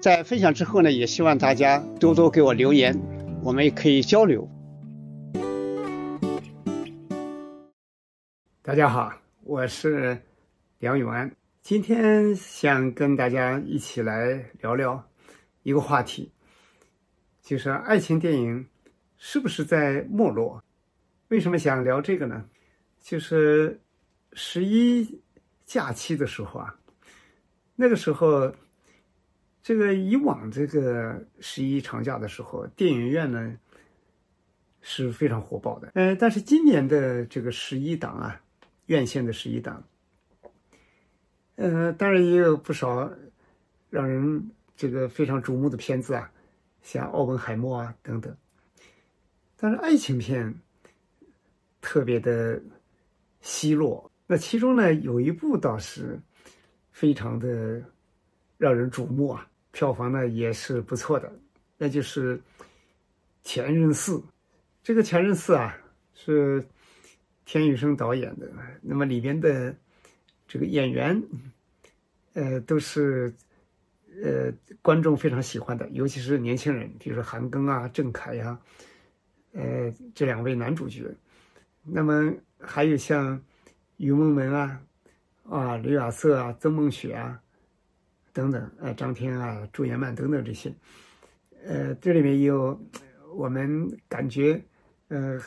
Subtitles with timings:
[0.00, 2.94] 在分享之后呢，也希望大家多多给我留言，
[3.42, 4.48] 我们也可以交流。
[8.62, 10.16] 大家好，我是
[10.78, 11.30] 梁永安。
[11.62, 15.02] 今天想跟大家一起来聊聊
[15.62, 16.30] 一个话题，
[17.42, 18.64] 就是爱情电影
[19.16, 20.62] 是不是在没落？
[21.28, 22.44] 为什么想聊这个呢？
[23.00, 23.80] 就是
[24.34, 25.20] 十一
[25.64, 26.76] 假期的时候啊，
[27.74, 28.52] 那个时候，
[29.66, 33.58] 这个以往这个十一长假的时候，电影院呢
[34.80, 35.90] 是非常火爆的。
[35.94, 38.40] 呃，但是今年的这个十一档啊。
[38.86, 39.82] 院线的十一档，
[41.56, 43.10] 呃，当然也有不少
[43.90, 46.30] 让人这个非常瞩目的片子啊，
[46.82, 48.32] 像《奥本海默》啊等等。
[49.56, 50.54] 但是爱情片
[51.80, 52.62] 特别的
[53.40, 54.08] 稀落。
[54.28, 56.16] 那其中呢，有一部倒是
[56.92, 57.82] 非常的
[58.56, 61.30] 让人瞩目啊，票房呢也是不错的，
[61.76, 62.38] 那就是
[63.42, 64.12] 《前任四》。
[64.82, 65.76] 这个《前任四》啊
[66.14, 66.64] 是。
[67.48, 68.50] 田雨生导演的，
[68.82, 69.72] 那么里边的
[70.48, 71.22] 这个演员，
[72.34, 73.32] 呃，都是
[74.20, 74.52] 呃
[74.82, 78.58] 观众非常喜欢的，尤其是年轻人，比如说韩庚啊、郑恺呀，
[79.52, 79.62] 呃，
[80.12, 81.04] 这两位男主角。
[81.84, 83.40] 那么还有像
[83.98, 84.80] 于梦文啊、
[85.48, 87.40] 啊刘亚瑟啊、曾梦雪啊
[88.36, 90.70] 等等，呃，张天啊、朱颜曼等等这些，
[91.64, 92.78] 呃，这里面也有
[93.34, 94.62] 我们感觉
[95.08, 95.40] 呃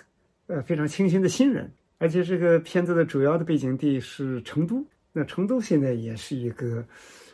[0.47, 1.71] 呃非常清新的新人。
[1.99, 6.83] 而且这个片子的主要的背景地是成都，那成都现在也是一个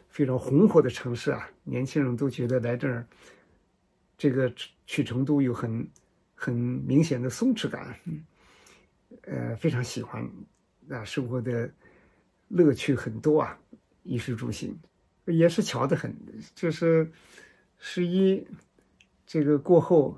[0.09, 3.07] 非常红火的城市啊，年轻人都觉得来这儿，
[4.17, 4.53] 这个
[4.85, 5.87] 去成都有很
[6.33, 7.95] 很明显的松弛感，
[9.21, 10.21] 呃，非常喜欢，
[10.89, 11.71] 啊，生活的
[12.49, 13.57] 乐趣很多啊，
[14.03, 14.77] 衣食住行。
[15.25, 16.15] 也是巧得很，
[16.53, 17.11] 就是
[17.77, 18.45] 十一
[19.25, 20.17] 这个过后，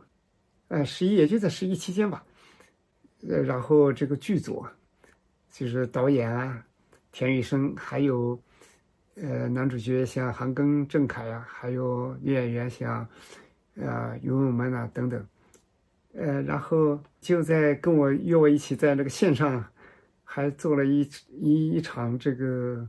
[0.68, 2.24] 呃，十一也就在十一期间吧。
[3.28, 4.66] 呃，然后这个剧组，
[5.50, 6.64] 就是导演啊，
[7.12, 8.40] 田雨生，还有
[9.16, 13.08] 呃男主角像韩庚、郑恺呀，还有女演员像
[13.76, 15.28] 呃于文文啊等等，
[16.14, 19.66] 呃，然后就在跟我约我一起在那个线上，
[20.24, 22.88] 还做了一一一场这个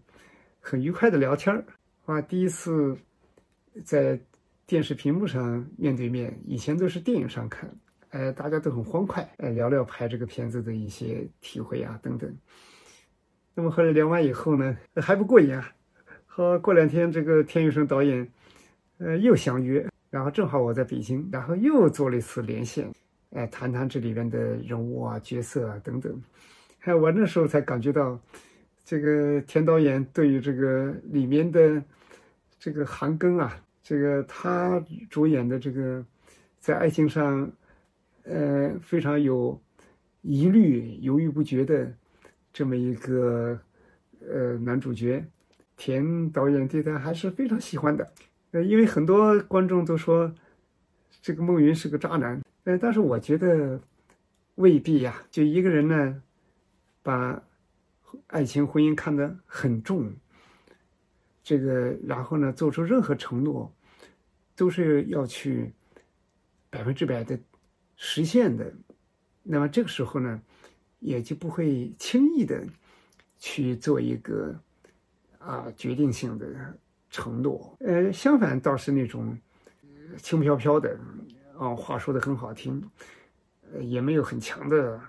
[0.60, 1.64] 很愉快的聊天儿，
[2.08, 2.96] 啊，第一次
[3.84, 4.18] 在
[4.66, 7.70] 电视屏幕上面对面，以前都是电影上看。
[8.08, 12.34] 呃，大家都很欢快，呃，聊聊拍这个片子的一些体会啊，等等。
[13.54, 15.70] 那么后来聊完以后呢，还不过瘾啊。
[16.24, 18.26] 好，过两天这个田雨生导演，
[18.96, 22.90] 呃，又相约，然后正好我在北京，然后又做了一次连线，
[23.32, 26.18] 哎，谈谈这里边的人物啊、角色啊等等。
[26.84, 28.18] 哎，我那时候才感觉到，
[28.82, 31.82] 这个田导演对于这个里面的
[32.58, 36.04] 这个韩庚啊，这个他主演的这个
[36.58, 37.50] 在爱情上。
[38.30, 39.58] 呃，非常有
[40.20, 41.90] 疑虑、犹豫不决的
[42.52, 43.58] 这么一个
[44.20, 45.24] 呃男主角，
[45.78, 48.12] 田导演对他还是非常喜欢的。
[48.50, 50.30] 呃，因为很多观众都说
[51.22, 53.80] 这个孟云是个渣男，呃，但是我觉得
[54.56, 55.22] 未必呀。
[55.30, 56.22] 就一个人呢，
[57.02, 57.42] 把
[58.26, 60.12] 爱情、婚姻看得很重，
[61.48, 63.72] 这个然后呢，做出任何承诺，
[64.54, 65.72] 都是要去
[66.68, 67.40] 百分之百的。
[67.96, 68.70] 实现的，
[69.42, 70.42] 那么这个时候呢，
[70.98, 72.62] 也就不会轻易的
[73.38, 74.54] 去做一个
[75.38, 76.46] 啊决定性的
[77.08, 77.74] 承诺。
[77.80, 79.34] 呃，相反倒是那种
[80.18, 81.00] 轻飘飘的
[81.56, 82.86] 啊，话说的很好听，
[83.72, 85.00] 呃，也没有很强的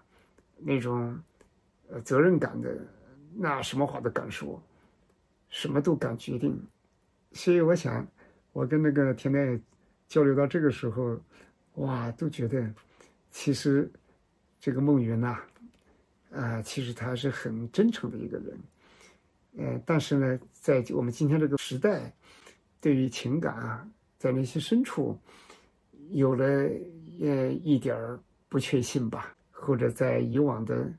[0.57, 1.19] 那种
[1.89, 2.77] 呃责任感的，
[3.36, 4.63] 那什么话都敢说，
[5.50, 6.60] 什么都敢决定。
[7.34, 8.07] 所以我想，
[8.54, 9.60] 我跟那个田奈
[10.07, 11.19] 交流到这个时候，
[11.75, 12.74] 哇，都觉得
[13.30, 13.90] 其实
[14.60, 15.38] 这个孟云呐，
[16.31, 18.60] 啊，其实他是很真诚的一个人。
[19.57, 22.13] 呃，但是呢，在我们今天这个时代，
[22.81, 23.88] 对于情感啊，
[24.18, 25.18] 在内心深处
[26.12, 26.46] 有了
[27.19, 30.92] 呃一点儿不确信吧，或者在以往的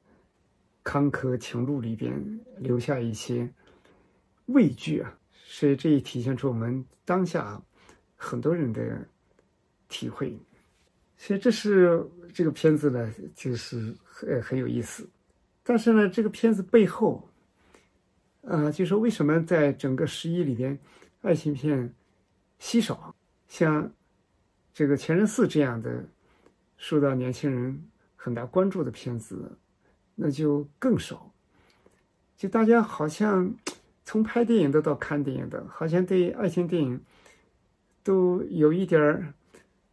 [0.83, 3.49] 坎坷情路里边留下一些
[4.53, 7.61] 畏惧啊，所以这也体现出我们当下
[8.17, 9.07] 很多人的
[9.89, 10.39] 体会。
[11.17, 15.09] 所以这是这个片子呢，就是很很有意思。
[15.63, 17.27] 但是呢，这个片子背后。
[18.43, 20.77] 呃，就说为什么在整个十一里边，
[21.21, 21.95] 爱情片
[22.59, 23.15] 稀少，
[23.47, 23.93] 像
[24.73, 26.03] 这个《前任四》这样的
[26.79, 27.87] 受到年轻人
[28.17, 29.59] 很大关注的片子，
[30.15, 31.31] 那就更少。
[32.35, 33.55] 就大家好像
[34.05, 37.01] 从拍电影的到看电影的，好像对爱情电影
[38.03, 39.33] 都有一点儿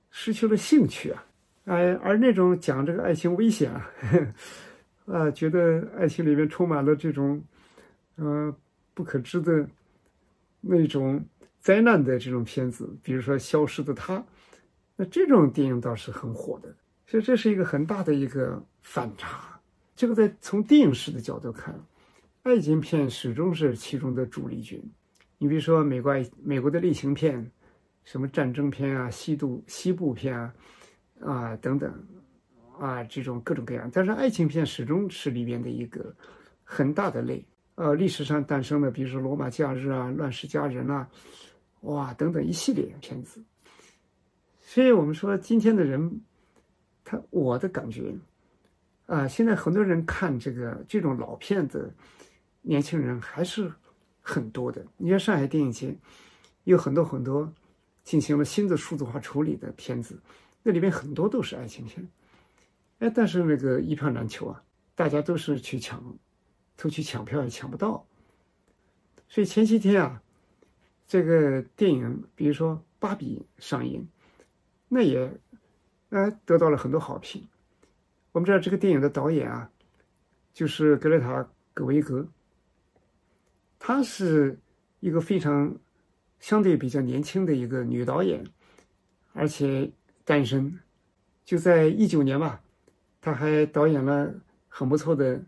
[0.09, 1.25] 失去了兴趣啊！
[1.65, 3.89] 哎，而那种讲这个爱情危险啊，
[5.07, 7.43] 啊，觉得爱情里面充满了这种。
[8.19, 8.51] 呃，
[8.95, 9.69] 不可知的
[10.59, 11.23] 那种
[11.59, 14.17] 灾难的这种片子，比如说《消失的她》，
[14.95, 16.75] 那这种电影倒是很火的。
[17.05, 19.59] 所以这是一个很大的一个反差。
[19.95, 21.79] 这个在从电影史的角度看，
[22.47, 24.81] 爱情片始终是其中的主力军。
[25.37, 27.51] 你比如说美国爱美国的类型片，
[28.05, 30.53] 什么战争片啊、西部西部片啊
[31.19, 31.93] 啊等等
[32.79, 33.89] 啊，这种各种各样。
[33.91, 36.15] 但是爱情片始终是里边的一个
[36.63, 37.45] 很大的类。
[37.75, 41.07] 呃，历史上诞生的，比如说《罗马假日》啊，《乱世佳人》啊，
[41.81, 43.43] 哇，等等一系列片子。
[44.61, 46.21] 所以我们说，今天的人，
[47.03, 48.15] 他我的感觉，
[49.05, 51.93] 啊，现在很多人看这个这种老片子，
[52.67, 53.71] 年轻人还是
[54.21, 54.85] 很多的。
[54.97, 55.97] 你看上海电影节，
[56.65, 57.51] 有很多很多
[58.03, 60.19] 进行了新的数字化处理的片子，
[60.63, 62.07] 那里面很多都是爱情片，
[62.99, 64.63] 哎，但是那个一票难求啊，
[64.95, 66.03] 大家都是去抢。
[66.79, 68.05] 都去抢票也抢不到，
[69.27, 70.21] 所以前些天啊，
[71.07, 74.07] 这个电影，比如说《芭比》上映，
[74.87, 75.39] 那也，
[76.09, 77.47] 呃，得到了很多好评。
[78.31, 79.71] 我们知道这个电影的导演啊，
[80.53, 81.33] 就是格雷塔·
[81.73, 82.27] 葛维格，
[83.79, 84.57] 她是
[84.99, 85.75] 一个非常
[86.39, 88.43] 相对比较年轻的一个女导演，
[89.33, 89.91] 而且
[90.23, 90.79] 单身，
[91.45, 92.61] 就在一九年吧，
[93.21, 94.33] 她还导演了
[94.67, 95.41] 很不错的。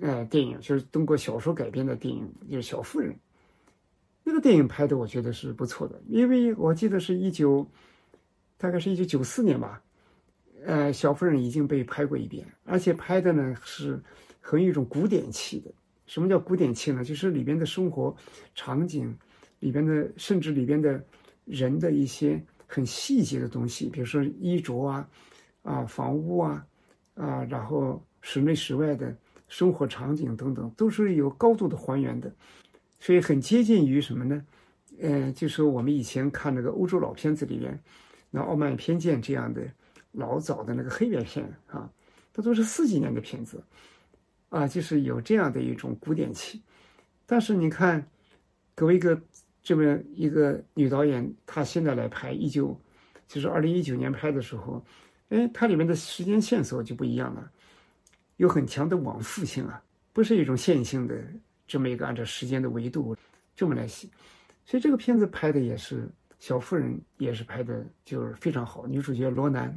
[0.00, 3.12] 呃，电影就是通过小说改编的电影，就是《小妇人》。
[4.24, 7.64] 那个电影拍的，我觉得是不错的，因为我记得是一九，
[8.56, 9.80] 大概是一九九四年吧。
[10.64, 14.02] 呃，《小妇人》已经被拍过一遍，而且拍的呢是
[14.40, 15.70] 很有一种古典气的。
[16.06, 17.04] 什么叫古典气呢？
[17.04, 18.14] 就是里边的生活
[18.54, 19.16] 场景，
[19.60, 21.04] 里边的甚至里边的
[21.44, 25.08] 人的一些很细节的东西，比如说衣着啊，
[25.62, 26.66] 啊，房屋啊，
[27.14, 29.16] 啊，然后室内室外的。
[29.46, 32.34] 生活场景等等都是有高度的还原的，
[32.98, 34.44] 所以很接近于什么呢？
[34.98, 37.78] 呃，就是我们以前看那个欧洲老片子里边，
[38.30, 39.62] 那《傲慢与偏见》这样的
[40.10, 41.88] 老早的那个黑白片啊，
[42.32, 43.62] 它都是四几年的片子
[44.54, 46.62] 啊，就是有这样的一种古典气。
[47.26, 48.06] 但是你看，
[48.72, 49.20] 格维格
[49.64, 52.78] 这么一个女导演，她现在来拍一九，
[53.26, 54.84] 就是二零一九年拍的时候，
[55.30, 57.50] 哎，它里面的时间线索就不一样了。
[58.36, 61.20] 有很强的往复性啊，不是一种线性的
[61.66, 63.16] 这么一个按照时间的维度
[63.56, 64.06] 这么来写，
[64.64, 68.86] 所以这个片子拍的也是小妇人，也是拍的就是非常好。
[68.86, 69.76] 女主角罗南，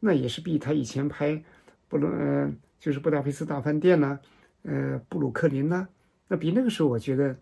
[0.00, 1.42] 那也是比她以前拍
[1.88, 4.18] 布鲁呃就是布达佩斯大饭店呐，
[4.62, 5.86] 呃布鲁克林呐，
[6.28, 7.36] 那比那个时候我觉得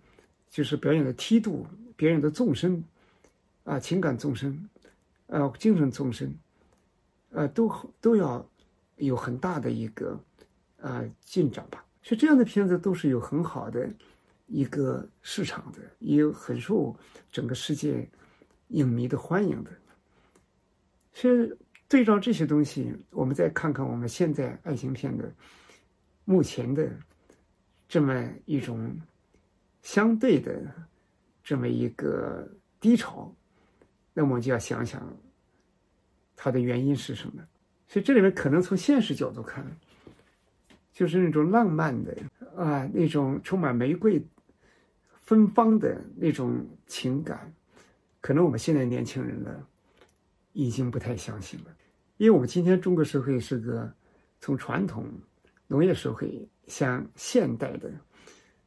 [0.48, 2.84] 就是表演的梯度、表演的纵深
[3.64, 4.68] 啊，情感纵深，
[5.26, 6.34] 呃精神纵深，
[7.30, 8.46] 呃都都要。
[8.98, 10.16] 有很大的一个
[10.76, 13.90] 呃进展吧，所以这样的片子都是有很好的
[14.46, 16.94] 一个市场的，也有很受
[17.32, 18.08] 整个世界
[18.68, 19.70] 影迷的欢迎的。
[21.12, 21.52] 所以
[21.94, 25.32] 对照这些东西，我们再看看我们现在爱情片的
[26.24, 26.90] 目前的
[27.86, 29.00] 这么一种
[29.80, 30.60] 相对的
[31.40, 33.32] 这么一个低潮，
[34.12, 35.00] 那么就要想想
[36.34, 37.40] 它的原因是什么。
[37.86, 39.64] 所以这里面可能从现实角度看，
[40.92, 42.12] 就是那种浪漫的
[42.56, 44.20] 啊，那种充满玫瑰
[45.22, 47.54] 芬芳的那种情感，
[48.20, 49.64] 可能我们现在年轻人呢，
[50.54, 51.66] 已经不太相信了。
[52.16, 53.92] 因为我们今天中国社会是个
[54.40, 55.06] 从传统
[55.66, 57.90] 农业社会向现代的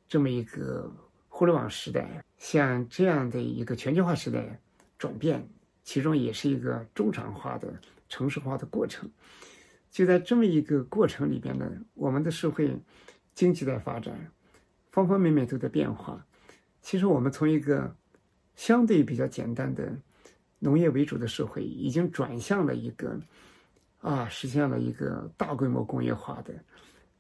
[0.08, 0.92] 这么一个
[1.30, 4.60] 互联网时代，像这样的一个全球化时代
[4.98, 5.48] 转变
[5.84, 7.74] 其中也是一个中产化的
[8.10, 9.10] 城市化的过程。
[9.90, 12.78] 就在这么一个过程里边呢，我们的社会
[13.34, 14.30] 经济在发展，
[14.92, 16.26] 方方面面都在变化。
[16.82, 17.96] 其实我们从一个
[18.56, 19.96] 相对比较简单的
[20.60, 23.20] 农业为主的社会，已经转向了一个
[24.02, 26.54] 啊，实现了一个大规模工业化的，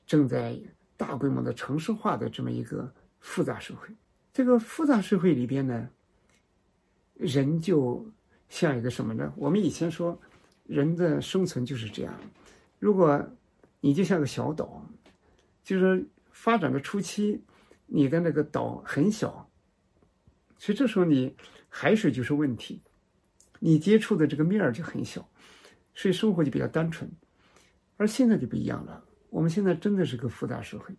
[0.06, 0.60] 正在
[0.96, 3.88] 大规模的城市化的这么一个复杂社会。
[4.34, 5.89] 这个复杂社会里边呢，
[7.15, 8.06] 人就。
[8.50, 9.34] 像一个什么呢？
[9.36, 10.17] 我们以前说，
[10.63, 12.13] 人的生存就是这样。
[12.79, 13.22] 如果
[13.82, 14.82] 你就像个小岛，
[15.65, 17.41] 就是发展的初期，
[17.88, 19.50] 你的那个岛很小，
[20.58, 21.36] 所以这时候你
[21.67, 22.82] 海水就是问题，
[23.60, 25.28] 你接触的这个面儿就很小，
[25.94, 27.10] 所以生活就比较单纯。
[27.98, 30.96] 而现在就不一样了，我们现在真的是个复杂社会。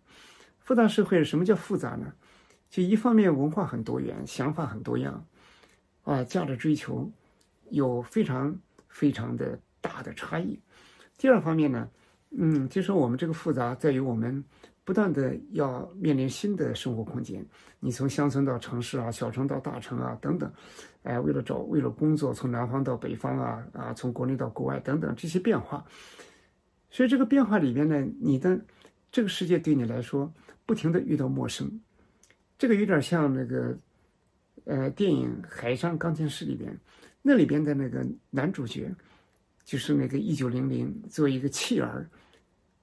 [0.59, 2.13] 复杂社会什么叫复杂呢？
[2.69, 5.25] 就一方面文化很多元，想法很多样，
[6.03, 7.11] 啊，价值追求。
[7.71, 10.59] 有非常非常的大的差异。
[11.19, 11.87] 第二方面呢，
[12.31, 14.43] 嗯，就说我们这个复杂在于我们
[14.89, 17.45] 不断的要面临新的生活空间。
[17.79, 20.51] 你从乡村到城市啊，小城到大城啊，等等，
[21.03, 25.85] 哎，为了找为了工作，从南方到北方啊，啊，从国内到国外等等这些变化。
[26.89, 28.59] 所以这个变化里边呢，你的
[29.11, 30.33] 这个世界对你来说
[30.65, 31.69] 不停的遇到陌生，
[32.57, 33.77] 这个有点像那个
[34.65, 36.75] 呃电影《海上钢琴师》里边。
[37.21, 38.91] 那里边的那个男主角，
[39.63, 42.09] 就是那个一九零零作为一个弃儿，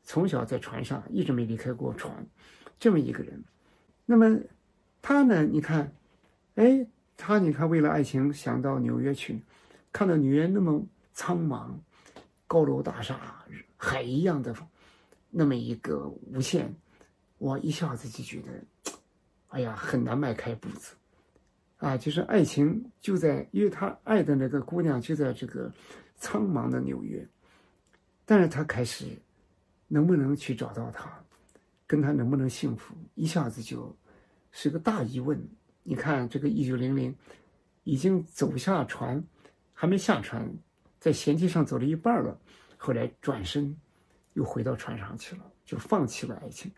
[0.07, 2.25] 从小在船上一直没离开过船，
[2.79, 3.43] 这么一个人。
[4.05, 4.39] 那么
[5.03, 5.43] 他呢？
[5.43, 5.93] 你看，
[6.55, 6.87] 哎，
[7.17, 9.43] 他你看为了爱情想到纽约去，
[9.93, 10.81] 看到纽约那么
[11.13, 11.73] 苍茫，
[12.47, 13.45] 高楼大厦，
[13.77, 14.55] 海一样的
[15.29, 16.73] 那么一个无限，
[17.39, 18.93] 我一下子就觉得，
[19.49, 20.95] 哎呀，很难迈开步子。
[21.79, 25.71] 啊，就是爱情就在，因为他爱的那个姑娘就在这个
[26.17, 27.27] 苍茫的纽约，
[28.25, 29.05] 但是他开始
[29.89, 31.11] 能不能去找到他，
[31.87, 33.97] 跟他能不能幸福，一下子就
[34.53, 35.41] 是个大疑问。
[35.83, 37.15] 你看这个一九零零
[37.85, 39.23] 已经走下船，
[39.73, 40.51] 还没下船，
[40.99, 42.39] 在舷梯上走了一半了，
[42.77, 43.77] 后来转身
[44.33, 46.71] 又回到船上去了，就放弃了爱情。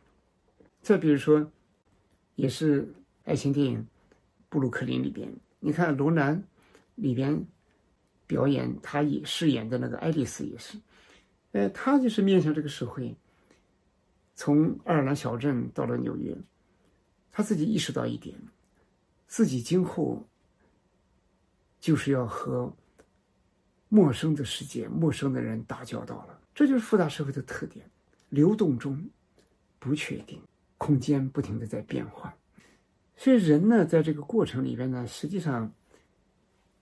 [0.83, 1.51] 再比如说，
[2.35, 2.93] 也是
[3.25, 3.87] 爱情电影。
[4.51, 6.43] 布鲁克林里边，你看罗南
[6.95, 7.45] 里边
[8.27, 10.79] 表演，他也饰演的那个爱丽丝也是，
[11.71, 13.17] 他就是面向这个社会，
[14.35, 16.37] 从爱尔兰小镇到了纽约，
[17.33, 18.37] 他自己意识到一点，
[19.27, 20.23] 自己今后
[21.81, 22.71] 就是要和
[23.89, 26.39] 陌生的世界、陌生的人打交道了。
[26.55, 27.89] 这就是复杂社会的特点：
[28.29, 29.09] 流动中
[29.79, 30.43] 不确定，
[30.77, 32.31] 空间不停的在变换。
[33.17, 35.73] 所以人呢，在这个过程里边呢，实际上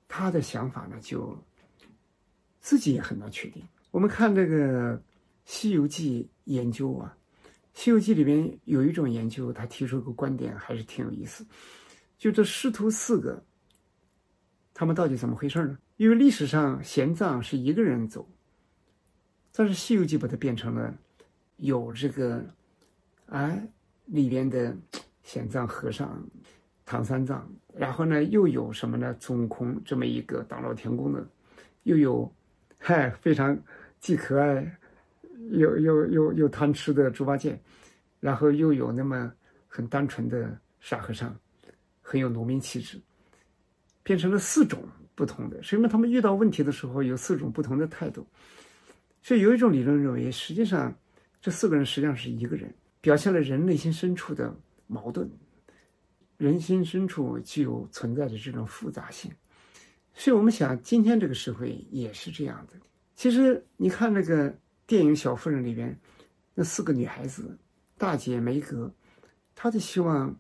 [0.09, 1.38] 他的想法呢，就
[2.61, 3.62] 自己也很难确定。
[3.90, 4.96] 我们看这个
[5.44, 7.16] 《西游记》研究啊，
[7.72, 11.46] 《西游记》里面有一种研究，他提出个观点，还是挺有意思。
[12.18, 13.42] 就这师徒四个，
[14.74, 15.78] 他们到底怎么回事呢？
[15.96, 18.28] 因为历史上玄奘是一个人走，
[19.52, 20.94] 但是《西游记》把它变成了
[21.56, 22.44] 有这个
[23.26, 23.68] 哎
[24.04, 24.76] 里边的。
[25.26, 26.24] 玄奘和尚、
[26.84, 29.12] 唐三藏，然后呢，又有什么呢？
[29.18, 31.28] 孙悟空这么一个大闹天宫的，
[31.82, 32.32] 又有，
[32.78, 33.59] 嗨，非常
[33.99, 34.78] 既可爱
[35.50, 37.61] 又又又又贪吃的猪八戒，
[38.21, 39.33] 然后又有那么
[39.66, 41.37] 很单纯的傻和尚，
[42.00, 43.00] 很有农民气质，
[44.02, 44.83] 变成了四种
[45.14, 45.62] 不同的。
[45.62, 48.26] 所以呢，他们遇到问题的时候有四种不同的态度。
[49.23, 50.95] 所以有一种理论认为，实际上
[51.40, 54.54] 这四个人实际上是一个人，表现了人内心深处的。
[54.88, 55.28] 矛盾，
[56.37, 59.28] 人心深处具有存在着这种复杂性，
[60.18, 62.73] 所以我们想，今天这个社会也是这样的。
[63.14, 64.52] 其实你看那个
[64.87, 65.96] 电影《小妇人》里边，
[66.54, 67.56] 那四个女孩子，
[67.99, 68.90] 大姐梅格，
[69.54, 70.35] 她就希望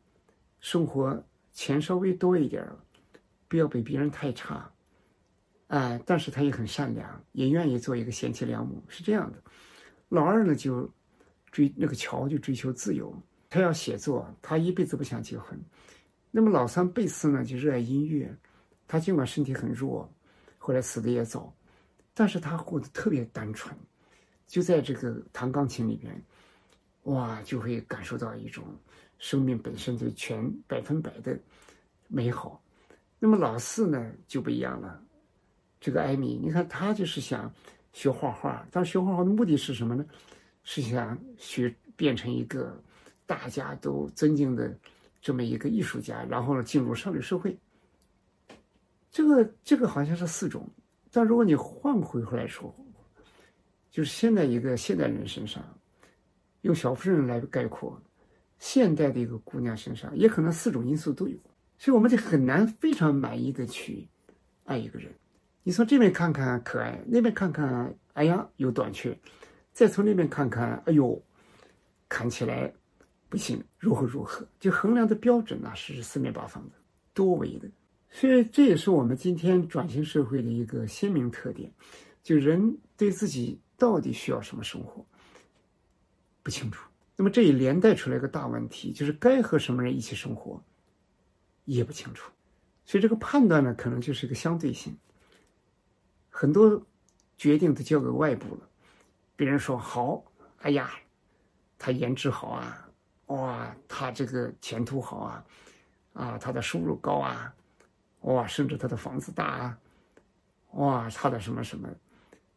[0.60, 2.66] 生活钱稍微多一点
[3.48, 4.72] 不要比别人太差，
[5.66, 9.38] 哎，但是她也很善良，也愿意做一个贤妻良母，是这样的。
[10.08, 10.90] 老二呢，就
[11.52, 13.14] 追那个乔，就追求自由。
[13.50, 15.58] 他要写作，他一辈子不想结婚。
[16.30, 18.34] 那么老三贝斯呢，就热爱音乐。
[18.86, 20.08] 他尽管身体很弱，
[20.58, 21.54] 后来死的也早，
[22.14, 23.76] 但是他活得特别单纯，
[24.46, 26.22] 就在这个弹钢琴里边，
[27.04, 28.64] 哇，就会感受到一种
[29.18, 31.38] 生命本身就全百分百的
[32.08, 32.62] 美好。
[33.18, 35.02] 那么老四呢就不一样了，
[35.80, 37.52] 这个艾米，你看他就是想
[37.92, 40.04] 学画画，但学画画的目的是什么呢？
[40.64, 42.80] 是想学变成一个。
[43.28, 44.72] 大家都尊敬的
[45.20, 47.58] 这么一个艺术家，然后呢进入上流社会，
[49.16, 50.68] 这个这个好像是四种，
[51.10, 52.70] 但如果你换回回来说，
[53.90, 55.64] 就是现在一个现代人身上，
[56.60, 57.98] 用小妇人来概括，
[58.58, 61.38] 现代的一个姑娘身上，也可能四种因素都有，
[61.78, 64.06] 所以我们就很难非常满意的去
[64.64, 65.10] 爱一个人。
[65.62, 69.18] 你从这边看看可爱，那边看看，哎呀有短缺，
[69.72, 71.18] 再从那边看看，哎呦，
[72.06, 72.70] 看起来
[73.30, 76.74] 不行，如何如何，就衡量的标准呢是四面八方的，
[77.14, 77.66] 多维的。
[78.18, 81.70] 所以这也是我们今天转型社会的一个鲜明特点，
[82.22, 85.04] 就人对自己到底需要什么生活
[86.42, 86.88] 不清楚。
[87.14, 90.58] 那么这也连带出来一个大问题，就是该和什么人一起生活
[91.66, 92.32] 也不清楚。
[92.86, 94.96] 所以这个判断呢，可能就是一个相对性。
[96.30, 96.86] 很多
[97.36, 98.66] 决定都交给外部了，
[99.36, 100.24] 别人说好，
[100.60, 100.90] 哎呀，
[101.76, 102.88] 他颜值好啊，
[103.26, 105.44] 哇，他这个前途好啊，
[106.14, 107.54] 啊，他的收入高啊，
[108.26, 109.78] 哇，甚至他的房子大啊，
[110.72, 111.88] 哇，他的什么什么，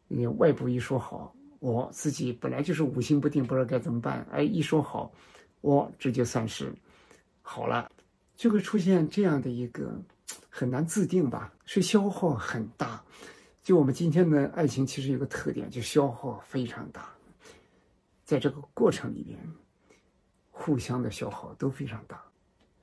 [0.08, 5.12] 你外部一说好，我自己本来就是五心不定，不知道该怎么办，哎，一说好，
[5.60, 6.74] 我这就算是
[7.40, 7.88] 好了，
[8.34, 9.96] 就会出现这样的一个
[10.48, 13.02] 很难自定吧，所以消耗很大。
[13.62, 17.08] 就我们今天的爱情，其实有个特点，就消耗非常大，
[18.24, 19.38] 在这个过程里边，
[20.50, 22.20] 互相的消耗都非常大，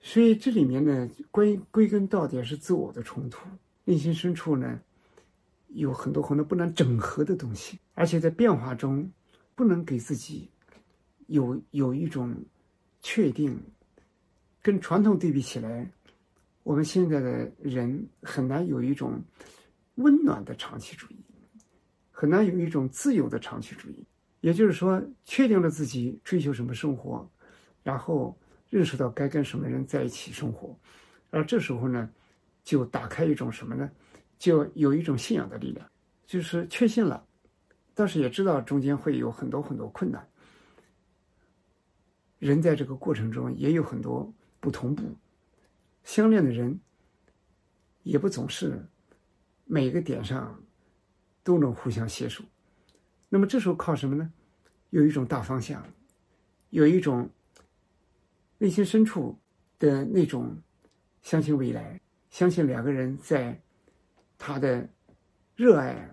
[0.07, 3.45] 所以这里面呢，归归根到底是自我的冲突，
[3.83, 4.79] 内心深处呢，
[5.67, 9.11] 有很多很多不能整合的东西，而且在变化中，
[9.53, 10.49] 不能给自己
[11.25, 12.33] 有有一种
[13.01, 13.59] 确定，
[14.61, 15.91] 跟传统对比起来，
[16.63, 19.21] 我们现在的人很难有一种。
[19.95, 21.17] 温暖的长期主义
[22.11, 24.05] 很难有一种自由的长期主义，
[24.41, 27.27] 也就是说，确定了自己追求什么生活，
[27.81, 28.37] 然后
[28.69, 30.77] 认识到该跟什么人在一起生活，
[31.29, 32.09] 而这时候呢，
[32.63, 33.89] 就打开一种什么呢？
[34.37, 35.89] 就有一种信仰的力量，
[36.25, 37.25] 就是确信了，
[37.93, 40.27] 但是也知道中间会有很多很多困难，
[42.39, 45.15] 人在这个过程中也有很多不同步，
[46.03, 46.79] 相恋的人
[48.03, 48.85] 也不总是。
[49.69, 50.63] 每个点上
[51.43, 52.41] 都能互相携手，
[53.27, 54.31] 那么这时候靠什么呢？
[54.91, 55.85] 有一种大方向，
[56.69, 57.29] 有一种
[58.57, 59.37] 内心深处
[59.79, 60.55] 的那种
[61.21, 63.59] 相信未来，相信两个人在
[64.37, 64.87] 他的
[65.55, 66.09] 热爱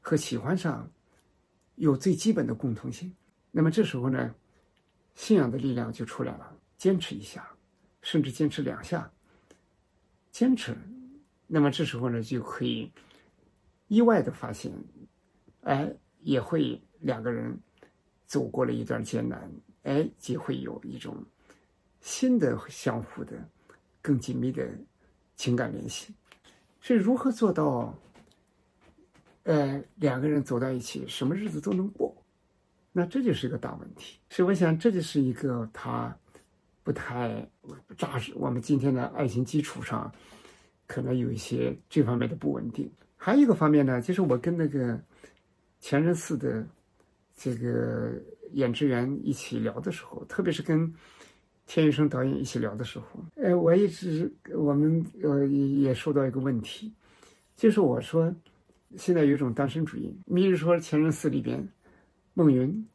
[0.00, 0.90] 和喜欢上
[1.76, 3.14] 有最基本的共同性。
[3.50, 4.34] 那么这时候呢，
[5.14, 7.46] 信仰的力量就出来了，坚持一下，
[8.00, 9.10] 甚至坚持两下，
[10.30, 10.74] 坚持。
[11.46, 12.90] 那么这时候呢，就可以
[13.88, 14.72] 意外的发现，
[15.62, 17.58] 哎，也会两个人
[18.24, 19.52] 走过了一段艰难，
[19.82, 21.22] 哎，就会有一种
[22.02, 23.32] 新的相互的、
[24.02, 24.68] 更紧密的
[25.34, 26.12] 情感联系。
[26.82, 27.98] 所以，如何做到，
[29.44, 32.14] 呃，两个人走到一起，什么日子都能过？
[32.92, 34.18] 那这就是一个大问题。
[34.28, 36.14] 所以，我想这就是一个他
[36.82, 37.48] 不太
[37.96, 38.34] 扎实。
[38.36, 40.12] 我们今天的爱情基础上。
[40.84, 45.00] 可能有一些这方面的不稳定，还有一个方面呢，就是我跟那个
[45.80, 46.66] 前任四的
[47.34, 48.12] 这个
[48.50, 50.92] 演职员一起聊的时候，特别是跟
[51.74, 53.06] 田雨生导演一起聊的时候，
[53.36, 56.92] 哎，我一直我们呃也说到一个问题，
[57.56, 58.30] 就是我说
[58.98, 61.66] 现在有一种单身主义，比如说前任四里边
[62.34, 62.86] 孟云，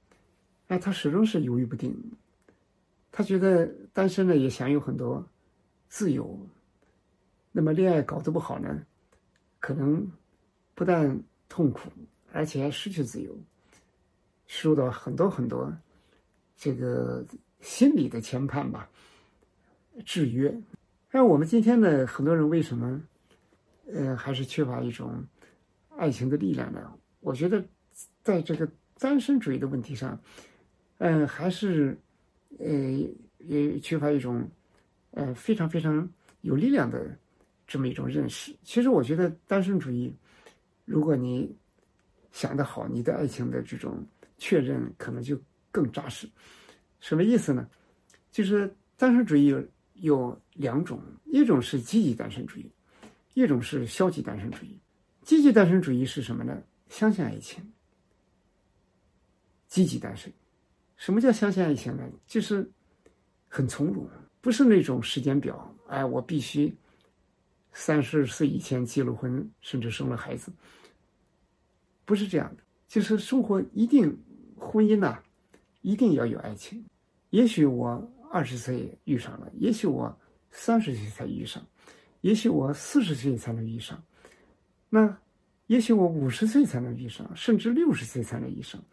[0.68, 1.92] 哎，他始终是犹豫不定，
[3.12, 5.28] 他觉得单身呢也享有很多
[5.90, 6.40] 自由。
[7.52, 8.86] 那么恋爱搞得不好呢，
[9.60, 10.08] 可能
[10.76, 11.90] 不但痛苦，
[12.32, 13.36] 而且还失去自由，
[14.46, 15.76] 受到很多很多
[16.56, 17.26] 这个
[17.60, 18.90] 心理的牵绊吧，
[20.06, 20.56] 制约。
[21.12, 23.02] 那我们今天呢，很多人为什么，
[23.92, 25.24] 呃，还是缺乏一种
[25.96, 26.94] 爱情的力量呢？
[27.20, 27.64] 我觉得，
[28.24, 30.20] 在这个单身主义的问题上，
[30.98, 31.98] 嗯，还是
[32.60, 32.68] 呃，
[33.40, 34.50] 也缺乏一种
[35.12, 36.10] 呃非常非常
[36.42, 37.18] 有力量的。
[37.70, 40.16] 这么一种认识，其实我觉得单身主义，
[40.86, 41.54] 如果你
[42.32, 44.02] 想得好，你的爱情的这种
[44.38, 45.38] 确认可能就
[45.70, 46.30] 更扎实。
[47.00, 47.70] 什么意思呢？
[48.32, 52.72] 就是单身主义有有两种，一种是积极单身主义，
[53.34, 54.80] 一种是消极单身主义。
[55.22, 56.62] 积极单身主义是什么呢？
[56.90, 57.74] 相信爱情，
[59.68, 60.32] 积极单身。
[60.96, 62.04] 什么叫相信爱情呢？
[62.26, 62.70] 就是
[63.48, 64.10] 很从容，
[64.42, 65.76] 不是那种时间表。
[65.88, 66.76] 哎，我必须。
[67.80, 70.52] 三十岁以前结了婚，甚至生了孩子，
[72.06, 72.64] 不是这样的。
[72.88, 74.18] 就是生活一定，
[74.56, 75.22] 婚姻呐，
[75.88, 76.86] 一定要有爱情。
[77.30, 80.14] 也许我二十岁遇上了，也许我
[80.52, 81.66] 三十岁才遇上，
[82.20, 84.04] 也许我四十岁才能遇上，
[84.90, 85.18] 那
[85.68, 88.84] 也许我五十岁才能遇上，甚至六十岁才能遇上，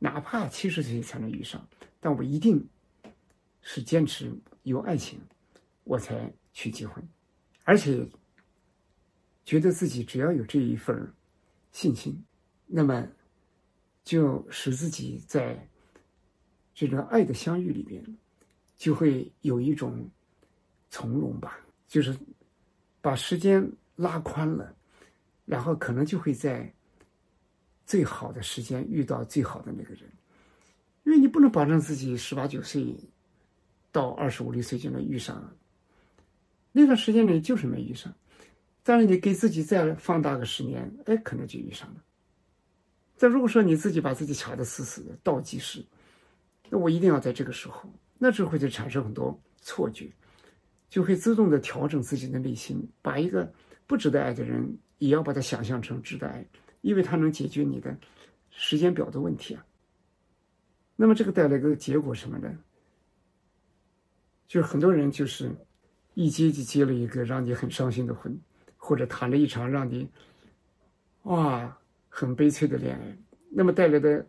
[0.00, 1.64] 哪怕七十岁才能遇上，
[2.00, 2.68] 但我一定
[3.62, 5.20] 是坚持有爱情，
[5.84, 7.08] 我才去结婚，
[7.62, 8.04] 而且
[9.44, 11.14] 觉得自己只要有这一份
[11.70, 12.20] 信心，
[12.66, 13.06] 那么
[14.02, 15.69] 就使自己在
[16.88, 18.02] 这种爱的相遇里边，
[18.76, 20.08] 就会有一种
[20.90, 22.16] 从容吧，就是。
[23.02, 23.66] 把时间
[23.96, 24.76] 拉宽了，
[25.46, 26.70] 然后可能就会在
[27.86, 30.02] 最好的时间遇到最好的那个人，
[31.04, 32.94] 因为你不能保证自己十八九岁
[33.90, 35.50] 到二十五六岁就能遇上，
[36.72, 38.14] 那段时间里就是没遇上。
[38.82, 42.04] 但是你给自己再放大个十年，哎，可能就遇上了。
[43.18, 45.82] 但如果说你自己把自己卡得死死的，倒计时，
[46.70, 50.10] 那我一定要在这个时候，那就会就产生很多错觉。
[50.88, 53.52] 就会自动的调整自己的内心，把一个
[53.86, 56.44] 不值得爱的人，也要把他想象成值得爱，
[56.80, 57.96] 因为他能解决你的
[58.50, 59.64] 时间表的问题啊。
[60.96, 62.58] 那么这个带来一个结果什么呢？
[64.48, 65.54] 就是很多人就是
[66.14, 68.36] 一结就结了一个让你很伤心的婚，
[68.76, 70.08] 或者谈了一场让你
[71.22, 71.78] 哇
[72.08, 73.16] 很悲催的恋爱，
[73.48, 74.26] 那么带来的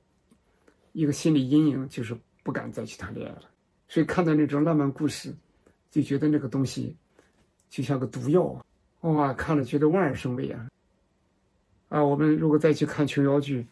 [0.91, 3.43] 一个心理阴影就是不敢再去谈恋爱了。
[3.87, 5.33] 所以看到那种浪漫故事。
[5.91, 6.95] 就觉得那个东西
[7.69, 8.65] 就像个毒药，
[9.01, 10.69] 哇，看了觉得望而生畏啊！
[11.89, 13.67] 啊，我们如果再去看琼瑶剧，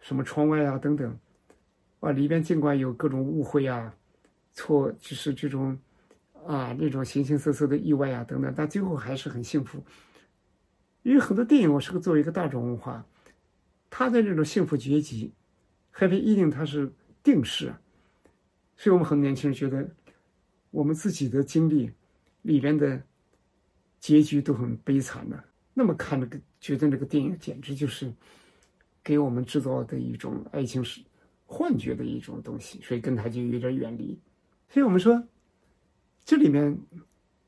[0.00, 1.14] 什么窗外啊等等，
[2.00, 3.94] 啊，里边尽管有各种误会啊、
[4.54, 5.78] 错，就是这种
[6.46, 9.84] 啊那种形形色色的意外啊等等，但最后还是很幸福。
[11.02, 13.04] 因为很多电影，我是个作为一个大众文化，
[13.90, 15.30] 它的这种幸福结局
[15.94, 16.90] ，，happy ending，它是
[17.22, 17.70] 定式，
[18.80, 19.88] 所以我们很多年轻人觉得。
[20.72, 21.90] 我们自己的经历
[22.42, 23.02] 里边的
[23.98, 28.08] 结局都很悲惨的，那么看这个，觉得那个电影简直就是
[29.02, 31.00] 给我们制造的一种爱情是
[31.44, 34.16] 幻觉的一种东西，所以跟他就有点远离。
[34.68, 35.20] 所以我们说，
[36.24, 36.78] 这里面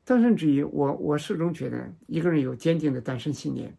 [0.04, 3.72] 单身主义，我我始终觉得，一个人有坚定的单身信念，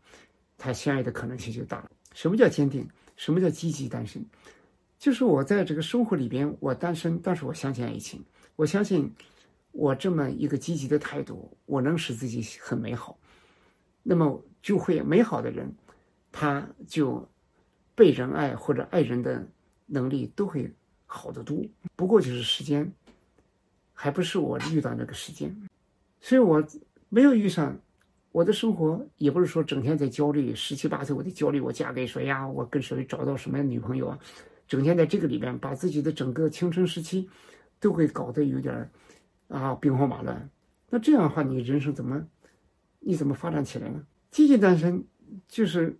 [0.58, 1.92] 他相爱的可能性就大了。
[2.14, 2.88] 什么叫坚定？
[3.18, 4.26] 什么叫积极单身？
[5.04, 8.24] 就是我在这个生活里边，我单身，但是我相信爱情，
[8.56, 9.14] 我相信。
[9.74, 13.18] 我这么一个积极的态度，我能使自己很美好，
[14.02, 15.76] 那么就会美好的人，
[16.32, 17.28] 他就
[17.96, 19.46] 被人爱或者爱人的
[19.88, 20.72] 能力都会
[21.06, 21.58] 好得多。
[21.98, 22.90] 不过就是时间，
[23.94, 25.54] 还不是我遇到那个时间，
[26.22, 26.66] 所以我
[27.10, 27.78] 没有遇上。
[28.32, 32.48] 我的生活也不是说整天在焦虑，十七八岁我得焦虑，我嫁给谁呀？
[32.48, 34.20] 我跟谁找到什么样女朋友啊？
[34.68, 37.30] 整天在这个里边，把自己的整个青春时期
[37.80, 38.90] 都会搞得有点。
[39.50, 40.50] 啊，兵荒马乱，
[40.90, 42.26] 那这样的话，你人生怎么，
[43.00, 44.04] 你怎么发展起来呢？
[44.32, 45.06] 积极单身
[45.48, 45.96] 就是，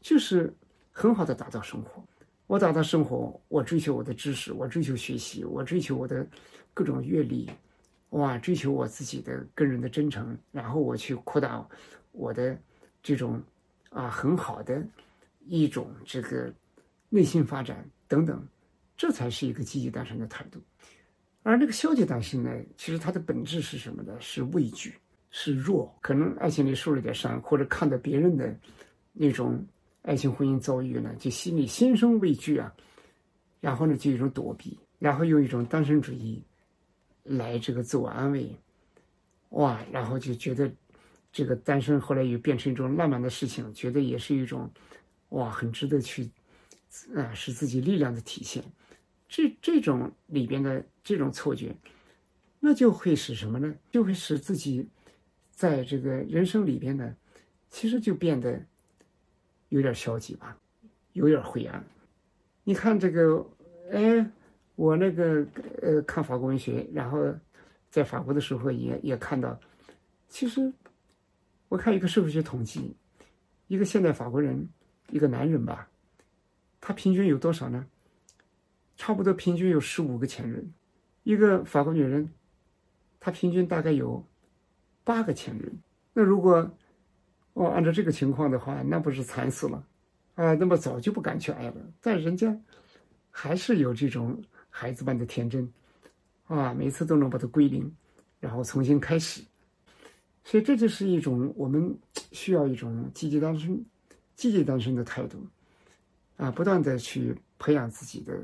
[0.00, 0.54] 就是
[0.90, 2.02] 很好的打造生活。
[2.46, 6.26] 我打造生活，我追求我的知识，我追求学习，我追求我的
[6.72, 7.50] 各种阅历，
[8.10, 11.68] 哇，追求我自己的跟人的真诚，然后我去扩大
[12.12, 12.58] 我的
[13.02, 13.42] 这种
[13.90, 14.82] 啊很好的
[15.44, 16.50] 一种这个
[17.08, 18.46] 内心发展等等，
[18.96, 20.60] 这才是一个积极单身的态度。
[21.42, 24.14] 而那个消极单身呢，其实它的本质是什么呢？
[24.20, 24.94] 是畏惧，
[25.30, 28.54] 是弱，可能爱情里受了点伤，或者看到别人的
[29.12, 29.64] 那种
[30.02, 32.70] 爱情婚姻遭遇呢，就心里心生畏惧啊，
[33.60, 36.42] 然后呢，就一种躲避，然后用一种单身主义
[37.22, 38.54] 来这个自我安慰，
[39.50, 40.70] 哇，然后就觉得
[41.32, 44.70] 这个单身后来又变成一种浪漫的事情，觉得也是一种
[45.30, 46.28] 哇，很值得去
[47.14, 48.62] 啊，是自己力量的体现。
[49.28, 51.74] 这这种里边的这种错觉，
[52.58, 53.74] 那就会使什么呢？
[53.90, 54.88] 就会使自己
[55.50, 57.14] 在这个人生里边呢，
[57.68, 58.64] 其实就变得
[59.68, 60.56] 有点消极吧，
[61.12, 61.84] 有点灰暗。
[62.64, 63.46] 你看这个，
[63.92, 64.30] 哎，
[64.76, 65.46] 我那个
[65.82, 67.34] 呃，看法国文学，然后
[67.90, 69.58] 在法国的时候也也看到，
[70.28, 70.72] 其实
[71.68, 72.96] 我看一个社会学统计，
[73.66, 74.66] 一个现代法国人，
[75.10, 75.86] 一个男人吧，
[76.80, 77.86] 他平均有多少呢？
[78.96, 80.72] 差不多平均有十五个前任，
[81.22, 82.28] 一个法国女人，
[83.20, 84.26] 她平均大概有
[85.04, 85.72] 八个前任。
[86.12, 86.68] 那如果
[87.52, 89.86] 哦按照这个情况的话，那不是惨死了
[90.34, 90.54] 啊？
[90.54, 91.76] 那么早就不敢去爱了。
[92.00, 92.58] 但人家
[93.30, 95.72] 还是有这种孩子般的天真
[96.46, 97.94] 啊，每次都能把它归零，
[98.40, 99.42] 然后重新开始。
[100.42, 101.96] 所以这就是一种我们
[102.32, 103.84] 需要一种积极单身、
[104.34, 105.46] 积极单身的态度
[106.38, 108.40] 啊，不断的去培养自己的。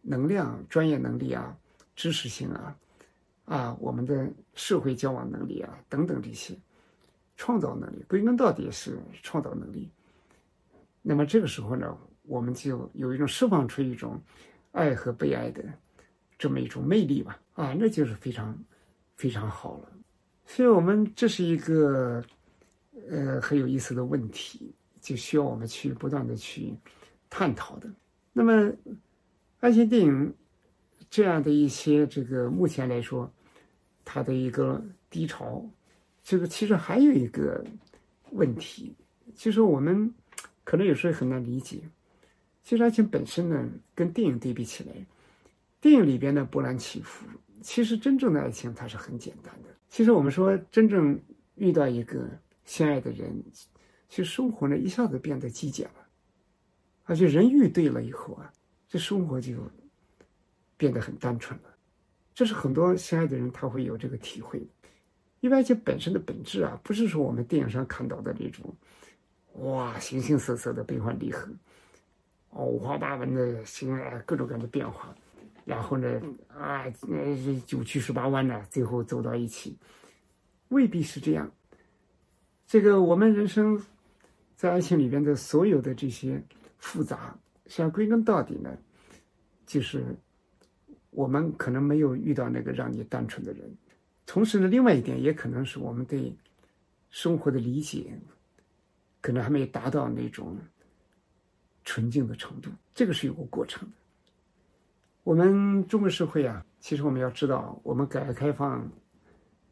[0.00, 1.54] 能量、专业能力啊，
[1.94, 2.76] 知识性啊，
[3.44, 6.56] 啊，我们的社会交往能力啊，等等这些，
[7.36, 9.90] 创造能力，归根到底是创造能力。
[11.02, 14.18] 那么这个时候呢，我们就有一种释放出一种
[14.72, 15.62] 爱和被爱的
[16.38, 18.56] 这么一种魅力吧，啊，那就是非常
[19.16, 19.92] 非常好了。
[20.46, 22.24] 所以，我们这是一个
[23.10, 26.74] 呃很有意思的问题，就需要我们去不断的去
[27.30, 27.90] 探讨的。
[28.32, 28.72] 那么，
[29.60, 30.34] 爱情电影
[31.10, 33.30] 这样的一些这个目前来说，
[34.04, 35.64] 它的一个低潮，
[36.22, 37.64] 这个其实还有一个
[38.30, 38.94] 问题，
[39.34, 40.14] 就是我们
[40.64, 41.80] 可能有时候很难理解。
[42.62, 44.92] 其实爱情本身呢，跟电影对比起来，
[45.80, 47.26] 电影里边的波澜起伏，
[47.62, 49.70] 其实真正的爱情它是很简单的。
[49.88, 51.18] 其实我们说，真正
[51.54, 52.28] 遇到一个
[52.66, 53.42] 相爱的人，
[54.10, 55.97] 其实生活呢一下子变得极简了。
[57.08, 58.52] 而且人遇对了以后啊，
[58.86, 59.54] 这生活就
[60.76, 61.70] 变得很单纯了。
[62.34, 64.62] 这是很多相爱的人他会有这个体会。
[65.40, 68.74] 因为爱情本身的本质啊，不是说我们电影上看到的那种，
[69.54, 71.48] 哇，形形色色的悲欢离合，
[72.50, 75.14] 五花八门的情爱，各种各样的变化。
[75.64, 79.78] 然后呢，啊，呃，九曲十八弯呢，最后走到一起，
[80.68, 81.50] 未必是这样。
[82.66, 83.82] 这个我们人生
[84.56, 86.42] 在爱情里边的所有的这些。
[86.78, 87.36] 复杂，
[87.66, 88.76] 实际上归根到底呢，
[89.66, 90.16] 就是
[91.10, 93.70] 我们可能没有遇到那个让你单纯的人。
[94.24, 96.34] 同时呢，另外一点也可能是我们对
[97.10, 98.18] 生活的理解，
[99.20, 100.56] 可能还没有达到那种
[101.84, 102.70] 纯净的程度。
[102.94, 103.96] 这个是有个过程的。
[105.24, 108.90] 我们中国社会啊，其实我们要知道，我们改革开放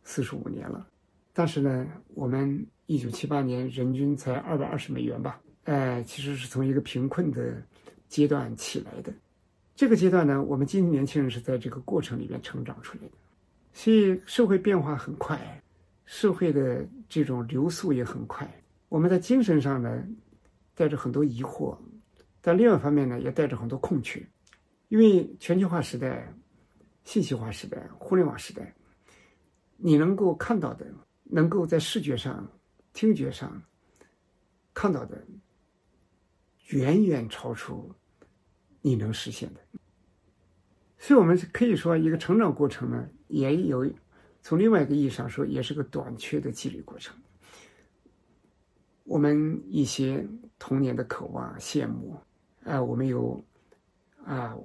[0.02, 0.86] 四十五年了，
[1.32, 5.40] 但是呢，我们一九七八年人均才二百二十美元吧。
[5.66, 7.60] 哎，其实是从一个贫困的
[8.08, 9.12] 阶段起来的。
[9.74, 13.14] 这个阶段呢，我们今天年轻人是在这个过程里面成长出来的。
[13.72, 15.60] 所以社会变化很快，
[16.04, 18.48] 社会的这种流速也很快。
[18.88, 20.06] 我们在精神上呢，
[20.74, 21.76] 带着很多疑惑，
[22.40, 24.24] 但另外一方面呢，也带着很多空缺。
[24.88, 26.32] 因为全球化时代、
[27.02, 28.72] 信息化时代、互联网时代，
[29.76, 30.86] 你能够看到的，
[31.24, 32.48] 能够在视觉上、
[32.92, 33.60] 听觉上
[34.72, 35.20] 看到的。
[36.68, 37.94] 远远超出
[38.80, 39.60] 你能实现的，
[40.98, 43.88] 所以我们可以说，一个成长过程呢，也有
[44.42, 47.16] 从另外一个意义上说，也是个短缺的积累过程。
[49.04, 50.26] 我们一些
[50.58, 52.16] 童年的渴望、羡慕，
[52.64, 53.44] 啊，我们有
[54.24, 54.56] 啊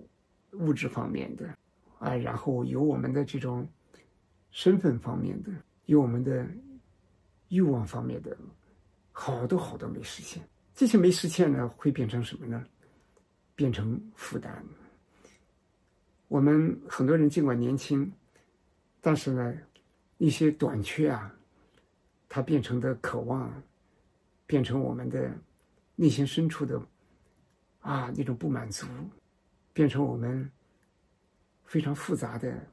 [0.54, 1.56] 物质方面的，
[2.00, 3.68] 啊，然后有我们的这种
[4.50, 5.52] 身份方面的，
[5.86, 6.48] 有我们的
[7.50, 8.36] 欲望方面的，
[9.12, 10.42] 好多好多没实现。
[10.74, 12.66] 这些没实现呢，会变成什么呢？
[13.56, 14.66] 变成负担。
[16.28, 18.12] 我们很多人尽管年轻，
[19.02, 19.56] 但是呢，
[20.18, 21.32] 一些短缺啊，
[22.30, 23.62] 它变成的渴望，
[24.48, 25.32] 变成我们的
[25.96, 26.82] 内心深处的
[27.82, 28.88] 啊那种不满足，
[29.74, 30.50] 变成我们
[31.66, 32.66] 非常复杂的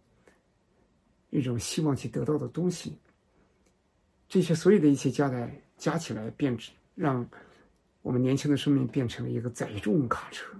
[1.30, 2.96] 一种希望去得到的东西。
[4.28, 6.56] 这些所有的一切加在加起来，变
[6.94, 7.28] 让。
[8.08, 10.56] 我们年轻的生命变成了一个载重卡车，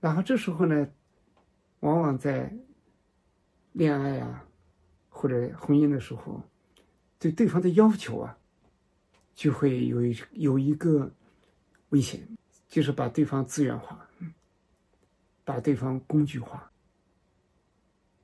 [0.00, 0.88] 然后这时候呢，
[1.80, 2.50] 往往在
[3.72, 4.42] 恋爱啊
[5.10, 6.40] 或者婚姻的时候，
[7.18, 8.38] 对对方的要求啊，
[9.34, 11.12] 就会有一有一个
[11.90, 12.26] 危险，
[12.66, 14.08] 就是把对方资源化，
[15.44, 16.72] 把对方工具化，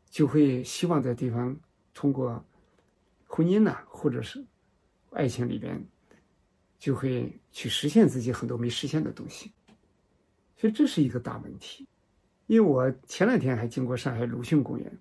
[0.08, 1.54] 就会希望在对方
[1.92, 2.42] 通过
[3.26, 4.42] 婚姻呐或者是
[5.10, 5.86] 爱情里边。
[6.84, 9.50] 就会去实现自己很多没实现的东西，
[10.54, 11.88] 所以这是一个大问题。
[12.46, 14.98] 因为我前两天还经过上海鲁迅公园，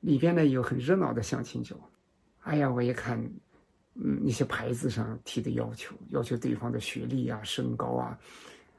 [0.00, 1.76] 里边呢有很热闹的相亲角。
[2.40, 3.16] 哎呀，我一看，
[3.94, 8.18] 嗯，那些牌子上提的要求，要求对方的学历啊、身高啊、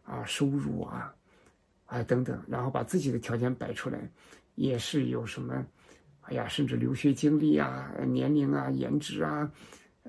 [0.04, 1.16] 啊收入啊，
[1.86, 4.12] 啊等等，然后把自己的条件摆出来，
[4.56, 5.66] 也是有什么，
[6.24, 9.50] 哎呀，甚至留学经历啊、年龄啊、颜值啊。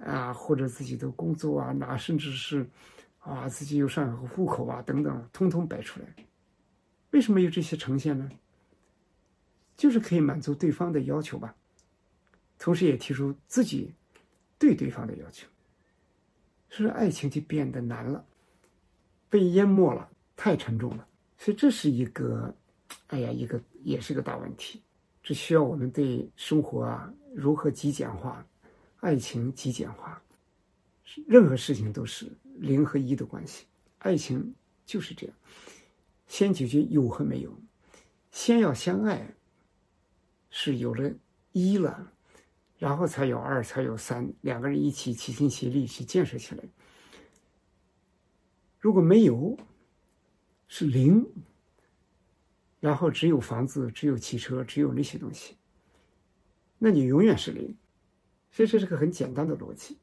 [0.04, 2.68] 啊，或者自己的工作啊，那甚至是，
[3.20, 6.06] 啊，自己有上海户口啊，等等，通通摆出来。
[7.10, 8.30] 为什么有这些呈现呢？
[9.76, 11.54] 就是可以满足对方的要求吧，
[12.58, 13.94] 同时也提出自己
[14.58, 15.46] 对对方的要求。
[16.68, 18.24] 所以爱情就变得难了，
[19.30, 21.06] 被淹没了，太沉重了。
[21.38, 22.54] 所以这是一个，
[23.08, 24.82] 哎呀，一个也是个大问题。
[25.22, 28.46] 这需要我们对生活啊如何极简化。
[29.06, 30.20] 爱情极简化，
[31.28, 33.66] 任何事情都是零和一的关系。
[33.98, 34.52] 爱情
[34.84, 35.36] 就是这样，
[36.26, 37.56] 先解决有和没有，
[38.32, 39.32] 先要相爱，
[40.50, 41.08] 是有了
[41.52, 42.12] 一了，
[42.78, 46.64] 然后才有二，才有三，两个人一起齐心协力去建设起来。
[48.80, 49.56] 如果没有，
[50.66, 51.24] 是零，
[52.80, 55.54] 然后只有房子，只有汽车，只有那些东西，
[56.76, 57.72] 那你永远是零。
[58.56, 59.98] 所以这是个很简单的逻辑，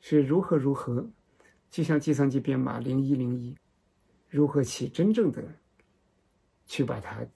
[0.00, 1.04] 是如何如何，
[1.72, 3.56] 就像计算机编码零一零一，
[4.28, 5.42] 如何去真正的
[6.66, 7.26] 去把它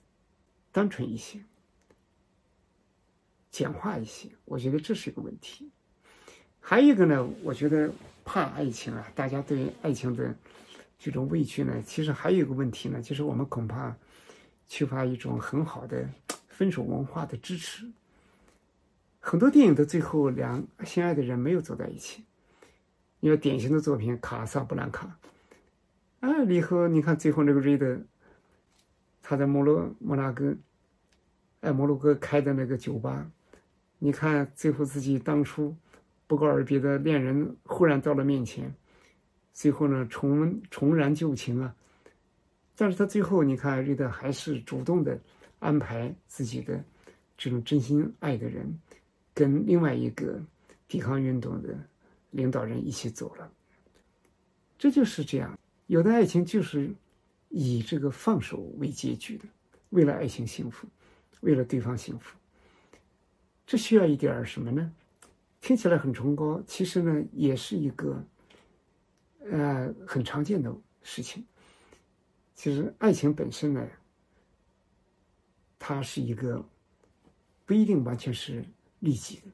[0.71, 1.37] 单纯一些。
[3.51, 5.69] 简化一些，我觉得这是一个问题。
[6.61, 7.91] 还有一个呢，我觉得
[8.23, 10.33] 怕爱情啊，大家对爱情的
[10.97, 13.93] 这种畏惧呢，其实还有一个问题呢，就是我们恐怕
[14.67, 16.09] 缺乏一种很好的
[16.47, 17.85] 分手文化的支持。
[19.27, 22.23] 很多电影的最后，两心爱的人没有走在一起。
[23.19, 25.17] 你看典型的作品《卡萨布兰卡》，
[26.29, 27.99] 啊，里头你看最后那个瑞德，
[29.23, 30.55] 他在摩洛摩纳哥，
[31.61, 33.27] 哎，摩洛哥开的那个酒吧。
[33.97, 35.75] 你看，最后自己当初
[36.27, 38.71] 不告而别的恋人忽然到了面前，
[39.53, 41.75] 最后呢重重燃旧情啊！
[42.75, 45.19] 但是他最后你看，瑞德还是主动的
[45.57, 46.79] 安排自己的
[47.35, 48.79] 这种真心爱的人，
[49.35, 50.41] 跟另外一个
[50.87, 51.77] 抵抗运动的
[52.31, 53.51] 领导人一起走了。
[54.77, 56.91] 这就是这样，有的爱情就是
[57.49, 59.45] 以这个放手为结局的，
[59.89, 60.87] 为了爱情幸福，
[61.41, 62.35] 为了对方幸福。
[63.67, 64.91] 这需要一点什么呢？
[65.61, 68.23] 听起来很崇高，其实呢，也是一个，
[69.49, 70.71] 呃，很常见的
[71.01, 71.43] 事情。
[72.53, 73.87] 其实爱情本身呢，
[75.79, 76.63] 它是一个
[77.65, 78.63] 不一定完全是
[78.99, 79.51] 利己的。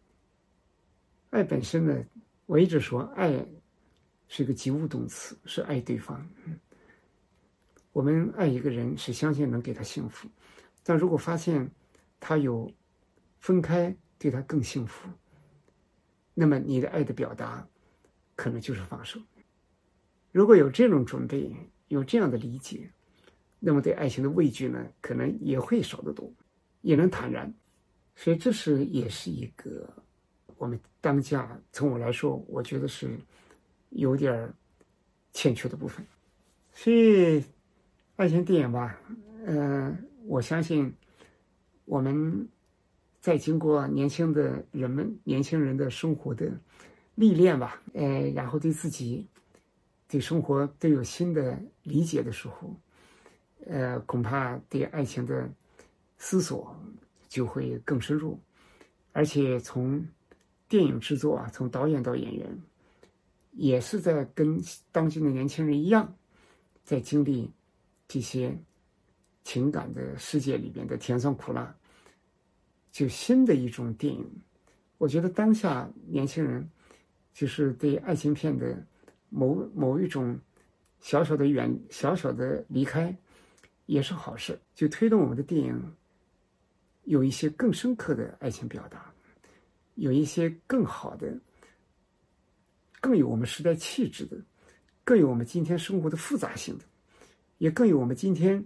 [1.32, 2.04] 爱本身呢，
[2.46, 3.46] 我一直说，爱
[4.28, 6.30] 是一个及物动词，是爱对方。
[7.92, 10.30] 我们爱一个人，是相信能给他幸福，
[10.84, 11.70] 但如果发现
[12.20, 12.72] 他有。
[13.42, 15.10] 分开对他更幸福，
[16.36, 17.68] 那么你的爱的表达，
[18.36, 19.20] 可能就是放手。
[20.32, 21.52] 如果有这种准备，
[21.88, 22.88] 有这样的理解，
[23.58, 26.32] 那么对爱情的畏惧呢，可能也会少得多，
[26.82, 27.52] 也能坦然。
[28.22, 29.90] 所以这是也是一个
[30.58, 33.20] 我们当下从我来说，我觉得是
[33.90, 34.54] 有点
[35.34, 36.06] 欠缺的部分。
[36.72, 37.44] 所以
[38.18, 38.96] 爱情电影吧，
[39.46, 40.94] 嗯，我相信
[41.86, 42.48] 我们。
[43.22, 46.52] 在经过年轻的人们、年轻人的生活的
[47.14, 49.28] 历练吧，呃，然后对自己、
[50.08, 52.76] 对生活都有新的理解的时候，
[53.68, 55.48] 呃，恐怕对爱情的
[56.18, 56.76] 思索
[57.32, 58.38] 就会更深入，
[59.14, 60.06] 而且从
[60.68, 62.62] 电影制作啊，从导演到演员，
[63.54, 66.14] 也是在跟当今的年轻人一样，
[66.84, 67.50] 在经历
[68.06, 68.54] 这些
[69.46, 71.74] 情感的世界里边的甜酸苦辣。
[72.92, 74.30] 就新的一种电影，
[74.98, 76.70] 我觉得当下年轻人
[77.34, 78.86] 就是对爱情片的
[79.30, 80.38] 某某一种
[81.00, 83.16] 小小的远小小的离开，
[83.86, 85.96] 也是好事，就推动我们的电影
[87.04, 89.14] 有一些更深刻的爱情表达，
[89.96, 91.38] 有一些更好的、
[93.00, 94.38] 更有我们时代气质的、
[95.04, 96.86] 更有我们今天生活的复杂性的，
[97.58, 98.64] 也更有我们今天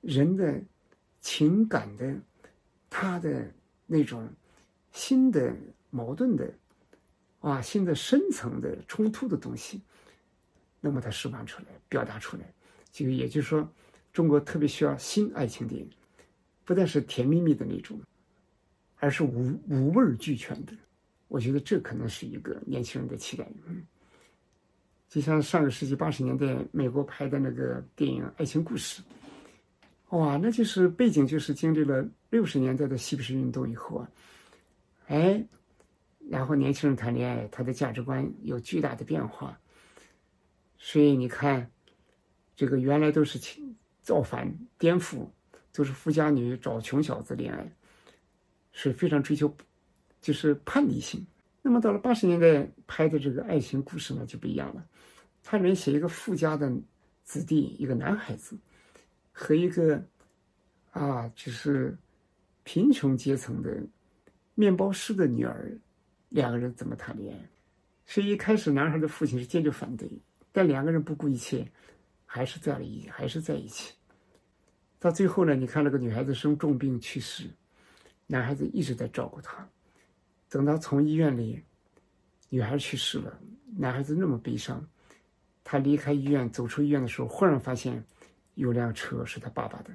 [0.00, 0.60] 人的
[1.20, 2.16] 情感的
[2.88, 3.52] 他的。
[3.86, 4.26] 那种
[4.92, 5.54] 新的
[5.90, 6.50] 矛盾的
[7.40, 9.78] 啊，新的深层的冲突的东西，
[10.80, 12.50] 那么它释放出来、表达出来，
[12.90, 13.70] 就也就是说，
[14.10, 15.90] 中国特别需要新爱情电影，
[16.64, 18.00] 不但是甜蜜蜜的那种，
[18.96, 20.72] 而是五五味俱全的。
[21.28, 23.46] 我觉得这可能是一个年轻人的期待。
[23.66, 23.82] 嗯，
[25.08, 29.02] 就像上个世纪八十年代美国拍的那个电影《爱情故事》。
[30.16, 34.08] 哇，那就是背景，就是经历了六十年代的嬉皮士运动以后啊，
[35.08, 35.44] 哎，
[36.30, 39.58] 然后年轻人谈恋爱，他的价值观有巨大的变化。
[40.78, 41.68] 所以你看，
[42.54, 43.40] 这个原来都是
[44.02, 45.26] 造反颠覆，
[45.74, 47.70] 就是富家女找穷小子恋爱，
[48.70, 49.52] 是非常追求，
[50.20, 51.26] 就是叛逆性。
[51.60, 54.86] 那么到了八十年代拍的这个爱情故事呢，就不一样了。
[55.42, 56.72] 他人写一个富家的
[57.24, 58.56] 子弟，一个男孩子。
[59.32, 60.00] 和一个
[60.92, 61.98] 啊，就是
[62.62, 63.82] 贫穷阶层的
[64.54, 65.76] 面包师的女儿，
[66.28, 67.50] 两个人怎么谈恋爱？
[68.06, 70.08] 所以一开始男孩的父亲是坚决反对，
[70.52, 71.68] 但两个人不顾一切，
[72.24, 73.92] 还是在了一还是在一起。
[75.04, 77.50] 到最后呢，你看那个女孩子生重病去世，
[78.26, 79.68] 男孩子一直在照顾她。
[80.48, 81.62] 等到从医院里，
[82.48, 83.38] 女孩去世了，
[83.76, 84.82] 男孩子那么悲伤。
[85.62, 88.02] 他离开医院，走出医院的时候，忽然发现。
[88.54, 89.90] 有辆车是他爸爸的，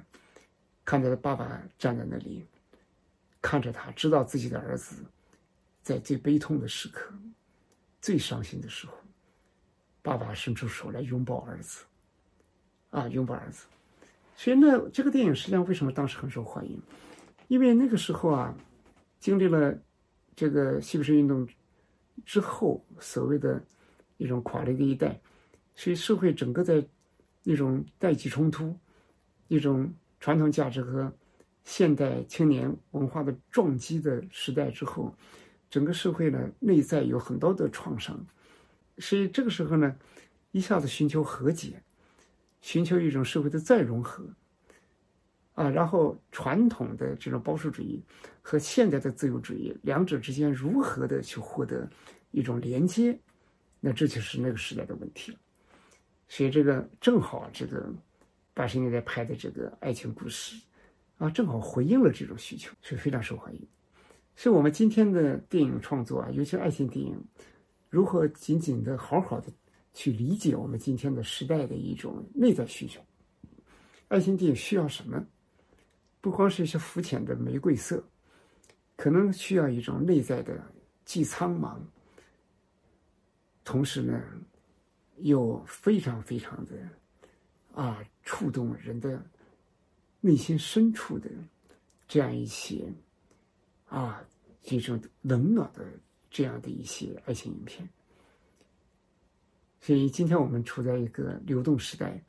[0.84, 2.46] 看着他爸爸站在那里，
[3.42, 5.04] 看着他，知道自己的儿子
[5.82, 7.12] 在最悲痛的时刻、
[8.00, 8.92] 最伤心的时候，
[10.02, 11.84] 爸爸伸出手来拥抱儿子，
[12.90, 13.66] 啊，拥抱儿子。
[14.42, 16.80] 所以呢，这个电影实际上为什么当时很受欢迎？
[17.48, 18.56] 因为那个时候啊，
[19.18, 19.78] 经历了
[20.34, 21.46] 这个西部式运动
[22.24, 23.62] 之后，所谓的
[24.16, 25.20] 一种垮了的一代，
[25.74, 26.82] 所以社会整个在
[27.42, 28.74] 一种代际冲突、
[29.48, 31.12] 一种传统价值和
[31.64, 35.14] 现代青年文化的撞击的时代之后，
[35.68, 38.18] 整个社会呢内在有很多的创伤，
[38.96, 39.94] 所以这个时候呢，
[40.50, 41.82] 一下子寻求和解。
[42.60, 44.24] 寻求一种社会的再融合，
[45.54, 48.02] 啊，然后传统的这种保守主义
[48.42, 51.88] 和现代的自由主义两者之间如何的去获得
[52.30, 53.18] 一种连接，
[53.80, 55.38] 那这就是那个时代的问题了。
[56.28, 57.92] 所以这个正好这个
[58.54, 60.60] 八十年代拍的这个爱情故事，
[61.18, 63.66] 啊，正好回应了这种需求，是非常受欢迎。
[64.36, 67.18] 所以我们今天的电影创作啊，尤其爱情电影，
[67.88, 69.50] 如何紧紧的好好的。
[69.92, 73.00] 去理解我们今天的时代的一种内在需求。
[74.08, 75.24] 爱情电影需要什么？
[76.20, 78.04] 不光是一些肤浅的玫瑰色，
[78.96, 80.62] 可能需要一种内在的
[81.04, 81.78] 既苍茫，
[83.64, 84.22] 同时呢，
[85.18, 86.72] 又非常非常的
[87.72, 89.24] 啊触动人的
[90.20, 91.30] 内心深处的
[92.06, 92.92] 这样一些
[93.86, 94.22] 啊
[94.62, 95.86] 这种冷暖的
[96.28, 97.88] 这样的一些爱情影片。
[99.80, 102.22] 所以今天我们处在一个流动时代，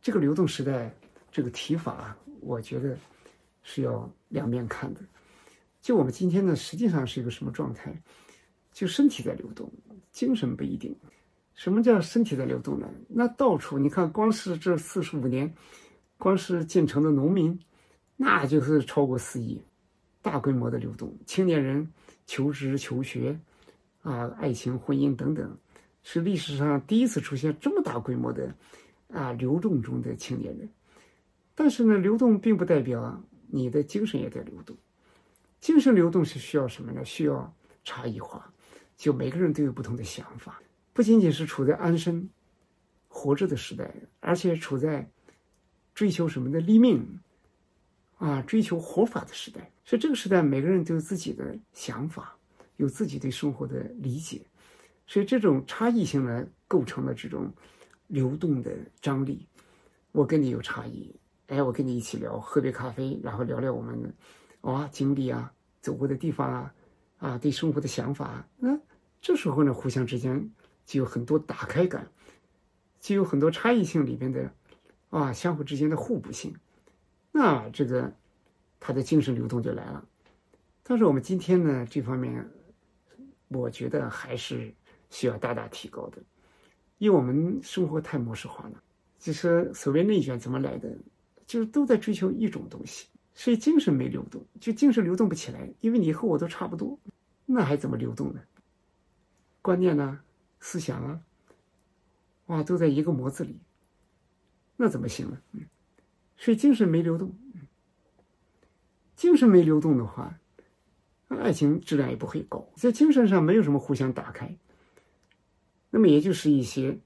[0.00, 0.94] 这个流动时代
[1.30, 2.96] 这个提法，我觉得
[3.62, 5.00] 是要两面看的。
[5.80, 7.92] 就我们今天呢，实际上是一个什么状态？
[8.72, 9.70] 就身体在流动，
[10.12, 10.96] 精神不一定。
[11.54, 12.88] 什么叫身体在流动呢？
[13.08, 15.52] 那到处你看，光是这四十五年，
[16.18, 17.58] 光是进城的农民，
[18.16, 19.60] 那就是超过四亿，
[20.22, 21.12] 大规模的流动。
[21.26, 21.92] 青年人
[22.26, 23.38] 求职、求学，
[24.02, 25.58] 啊，爱情、婚姻等等。
[26.02, 28.54] 是历史上第一次出现这么大规模的
[29.12, 30.68] 啊流动中的青年人，
[31.54, 34.76] 但是呢，流动并不代表你的精神也在流动。
[35.60, 37.04] 精神流动是需要什么呢？
[37.04, 38.52] 需要差异化，
[38.96, 40.60] 就每个人都有不同的想法，
[40.92, 42.28] 不仅仅是处在安身
[43.06, 45.08] 活着的时代，而且处在
[45.94, 47.20] 追求什么的立命
[48.16, 49.70] 啊，追求活法的时代。
[49.84, 52.36] 所以这个时代，每个人都有自己的想法，
[52.76, 54.40] 有自己对生活的理解。
[55.06, 57.52] 所以这种差异性呢，构成了这种
[58.06, 59.46] 流动的张力。
[60.12, 61.14] 我跟你有差异，
[61.48, 64.12] 哎，我跟你一起聊，喝杯咖啡，然后聊聊我们的
[64.60, 66.74] 啊经历啊，走过的地方啊，
[67.18, 68.46] 啊对生活的想法。
[68.58, 68.78] 那
[69.20, 70.50] 这时候呢，互相之间
[70.84, 72.10] 就有很多打开感，
[73.00, 74.52] 就有很多差异性里边的
[75.10, 76.54] 啊相互之间的互补性。
[77.30, 78.14] 那这个
[78.80, 80.06] 他的精神流动就来了。
[80.82, 82.50] 但是我们今天呢，这方面
[83.48, 84.74] 我觉得还是。
[85.12, 86.20] 需要大大提高的，
[86.98, 88.82] 因为我们生活太模式化了。
[89.18, 90.98] 就是所谓内卷怎么来的，
[91.46, 95.72] 就是都在追求一种东西，所以精神没流动，就精神流动不起来。
[95.78, 96.98] 因为你和我都差不多，
[97.46, 98.40] 那还怎么流动呢？
[99.60, 100.18] 观念呢，
[100.58, 101.20] 思想啊，
[102.46, 103.60] 哇，都在一个模子里，
[104.76, 105.38] 那怎么行呢？
[105.52, 105.60] 嗯，
[106.36, 107.32] 所以精神没流动，
[109.14, 110.36] 精神没流动的话，
[111.28, 114.52] 那爱情质量也不会高，在精神上没有什么互相打开。
[115.94, 116.98] 那么也就是一些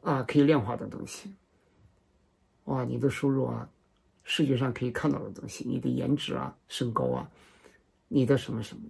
[0.00, 1.34] 啊可以量化的东西，
[2.66, 3.68] 哇，你的收入啊，
[4.22, 7.28] 视觉上可以看到的东西，你的颜值啊、身高啊，
[8.06, 8.84] 你的什么什么，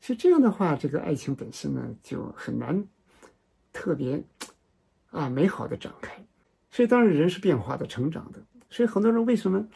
[0.00, 2.82] 所以这样的话，这个爱情本身呢就很难
[3.74, 4.24] 特别
[5.10, 6.26] 啊美好的展开。
[6.70, 9.68] 所以当然人是变化的、成长的，所以很多人为什么，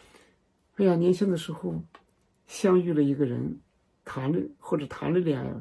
[0.77, 1.85] 哎呀，年轻的时候
[2.47, 3.61] 相遇了一个人，
[4.07, 5.55] 谈了或者谈了恋爱，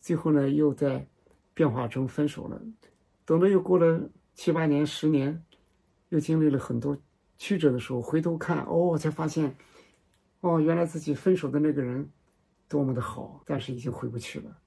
[0.00, 1.06] 最后呢又在。
[1.56, 2.60] 变化中分手了，
[3.24, 5.42] 等到又过了七八年、十年，
[6.10, 6.94] 又经历了很多
[7.38, 9.56] 曲折的时候，回头看，哦，才发现，
[10.42, 12.06] 哦，原来自己分手的那个人
[12.68, 14.58] 多么的好，但是已经回不去了。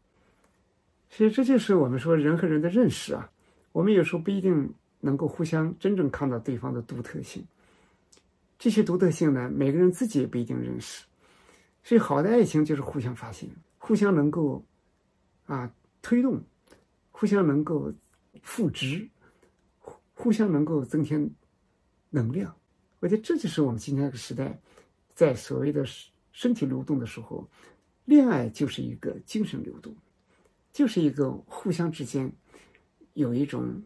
[1.11, 3.29] 所以这就是我们说人和人的认识啊，
[3.71, 7.45] 我们有时候不一定能够互相真正看到对方的独特性，
[8.57, 11.05] 这些独特性呢，每个人自己也不一定认识。
[11.83, 14.65] 所以好的爱情就是互相发现，互相能够
[15.45, 15.71] 啊
[16.01, 16.41] 推动。
[17.19, 17.93] 互相能够
[18.41, 19.09] 赋值，
[20.13, 21.29] 互相能够增添
[22.09, 22.55] 能量。
[23.01, 24.57] 我觉得这就是我们今天这个时代，
[25.13, 25.85] 在所谓的
[26.31, 27.45] 身体流动的时候，
[28.05, 29.93] 恋爱就是一个精神流动，
[30.71, 32.31] 就是一个互相之间
[33.15, 33.83] 有一种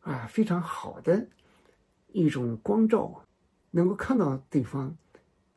[0.00, 1.26] 啊非常好的
[2.12, 3.24] 一种光照，
[3.70, 4.94] 能够看到对方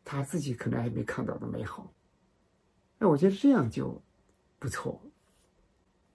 [0.05, 1.91] 他自己可能还没看到的美好。
[2.97, 4.01] 那我觉得这样就
[4.59, 5.01] 不错。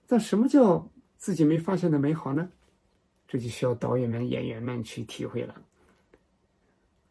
[0.07, 0.89] 但什么叫
[1.23, 2.49] 自己没发现的美好呢？
[3.29, 5.61] 这就需要导演们、演员们去体会了。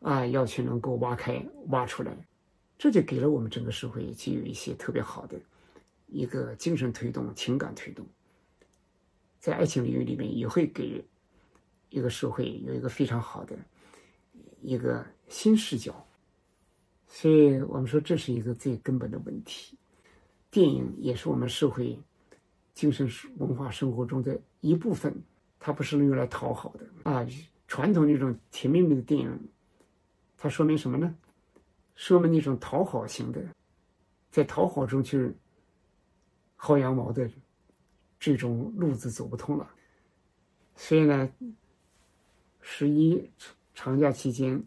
[0.00, 2.14] 啊，要去能够挖开、挖出来，
[2.76, 5.40] 这就给了我们整个社会就有一些特别好的
[6.08, 8.04] 一个精神推动、情感推动。
[9.40, 11.02] 在爱情领域里面，也会给
[11.88, 13.56] 一个社会有一个非常好的
[14.60, 16.06] 一个新视角。
[17.08, 19.74] 所以我们说，这是一个最根本的问题。
[20.50, 21.98] 电影也是我们社会
[22.74, 23.08] 精神
[23.38, 25.14] 文化生活中的一部分，
[25.58, 27.26] 它不是用来讨好的啊。
[27.66, 29.48] 传统那种甜蜜蜜的电影，
[30.36, 31.14] 它说明什么呢？
[31.94, 33.42] 说明那种讨好型的，
[34.30, 35.34] 在讨好中去
[36.58, 37.30] 薅羊毛的。
[38.24, 39.68] 这种路子走不通了，
[40.76, 41.28] 所以呢，
[42.60, 43.28] 十一
[43.74, 44.62] 长假期间，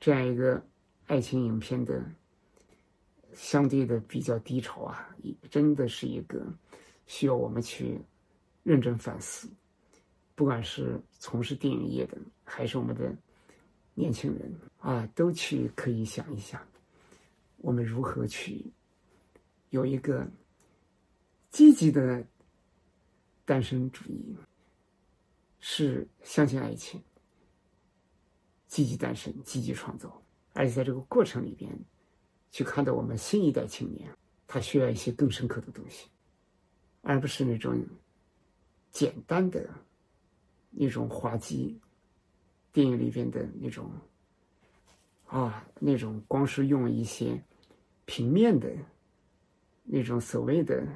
[0.00, 0.60] 这样一个
[1.06, 2.04] 爱情影片的
[3.32, 5.08] 相对的比较低潮啊，
[5.48, 6.44] 真的是一个
[7.06, 8.00] 需要我们去
[8.62, 9.48] 认真反思。
[10.34, 13.14] 不管是从事电影业的，还是我们的
[13.94, 16.60] 年轻人啊，都去可以想一想，
[17.58, 18.64] 我们如何去
[19.70, 20.26] 有一个
[21.50, 22.24] 积极的。
[23.46, 24.34] 单身主义
[25.60, 26.98] 是相信爱情、
[28.66, 30.22] 积极单身、积极创造，
[30.54, 31.70] 而且在这个过程里边，
[32.50, 34.10] 去看到我们新一代青年，
[34.46, 36.08] 他需要一些更深刻的东西，
[37.04, 37.86] 而不是那种
[38.90, 39.68] 简单的、
[40.70, 41.78] 那种滑稽
[42.72, 43.90] 电影里边的那种
[45.26, 47.40] 啊，那种光是用一些
[48.06, 48.68] 平面的
[49.82, 50.86] 那种所谓的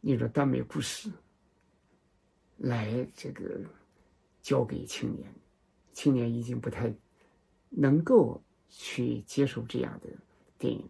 [0.00, 1.10] 那种耽美故事。
[2.56, 3.60] 来，这个
[4.42, 5.32] 交给青年，
[5.92, 6.92] 青年已经不太
[7.68, 10.08] 能够去接受这样的
[10.58, 10.88] 电影，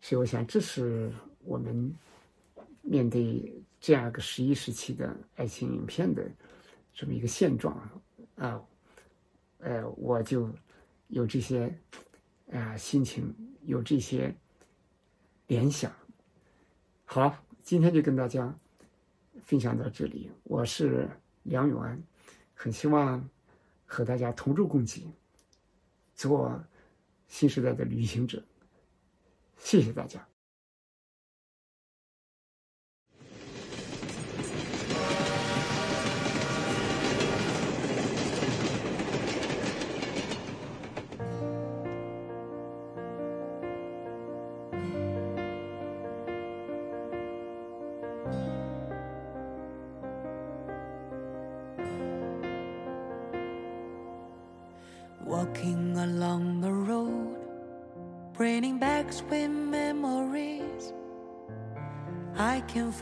[0.00, 1.12] 所以我想，这是
[1.44, 1.94] 我们
[2.82, 6.30] 面对这样一个十一时期的爱情影片的
[6.92, 7.74] 这么一个现状
[8.36, 8.62] 啊，
[9.58, 10.50] 呃，我就
[11.08, 11.74] 有这些
[12.52, 14.34] 啊心情，有这些
[15.46, 15.90] 联想。
[17.04, 18.54] 好，今天就跟大家。
[19.44, 21.08] 分享到这里，我是
[21.42, 22.00] 梁永安，
[22.54, 23.28] 很希望
[23.84, 25.10] 和大家同舟共济，
[26.14, 26.62] 做
[27.28, 28.44] 新时代的旅行者。
[29.56, 30.31] 谢谢大家。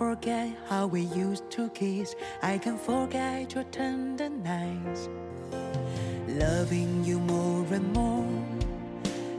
[0.01, 2.15] Forget how we used to kiss.
[2.43, 5.11] I can forget your tender nights.
[6.27, 8.25] Loving you more and more.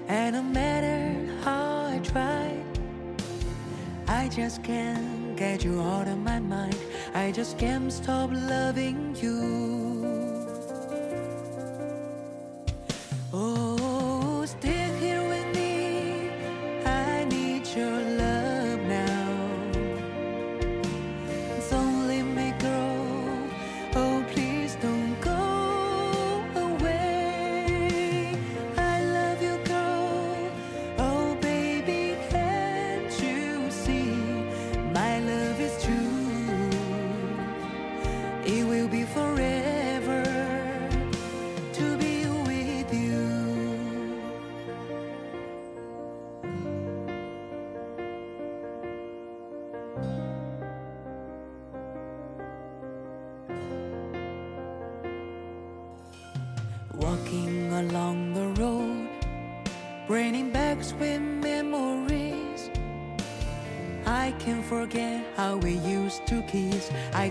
[0.07, 1.01] And no matter
[1.43, 2.63] how I try,
[4.07, 6.77] I just can't get you out of my mind.
[7.15, 9.80] I just can't stop loving you.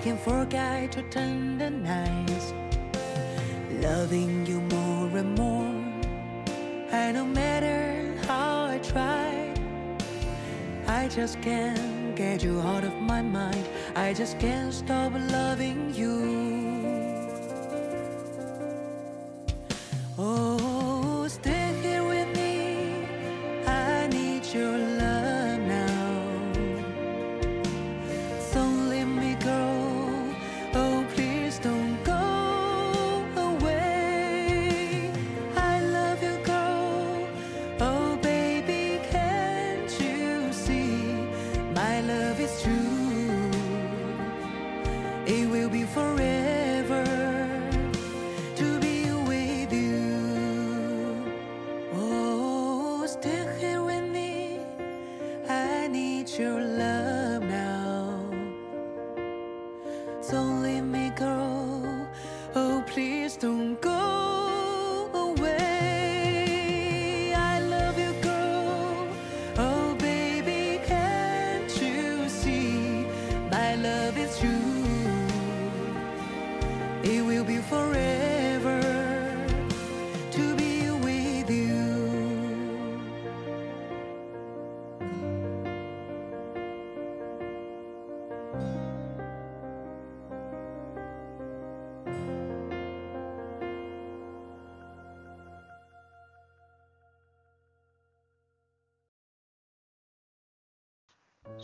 [0.01, 2.55] Can forget your tender nights.
[3.83, 5.75] Loving you more and more.
[6.91, 9.55] And no matter how I try,
[10.87, 13.67] I just can't get you out of my mind.
[13.95, 16.50] I just can't stop loving you.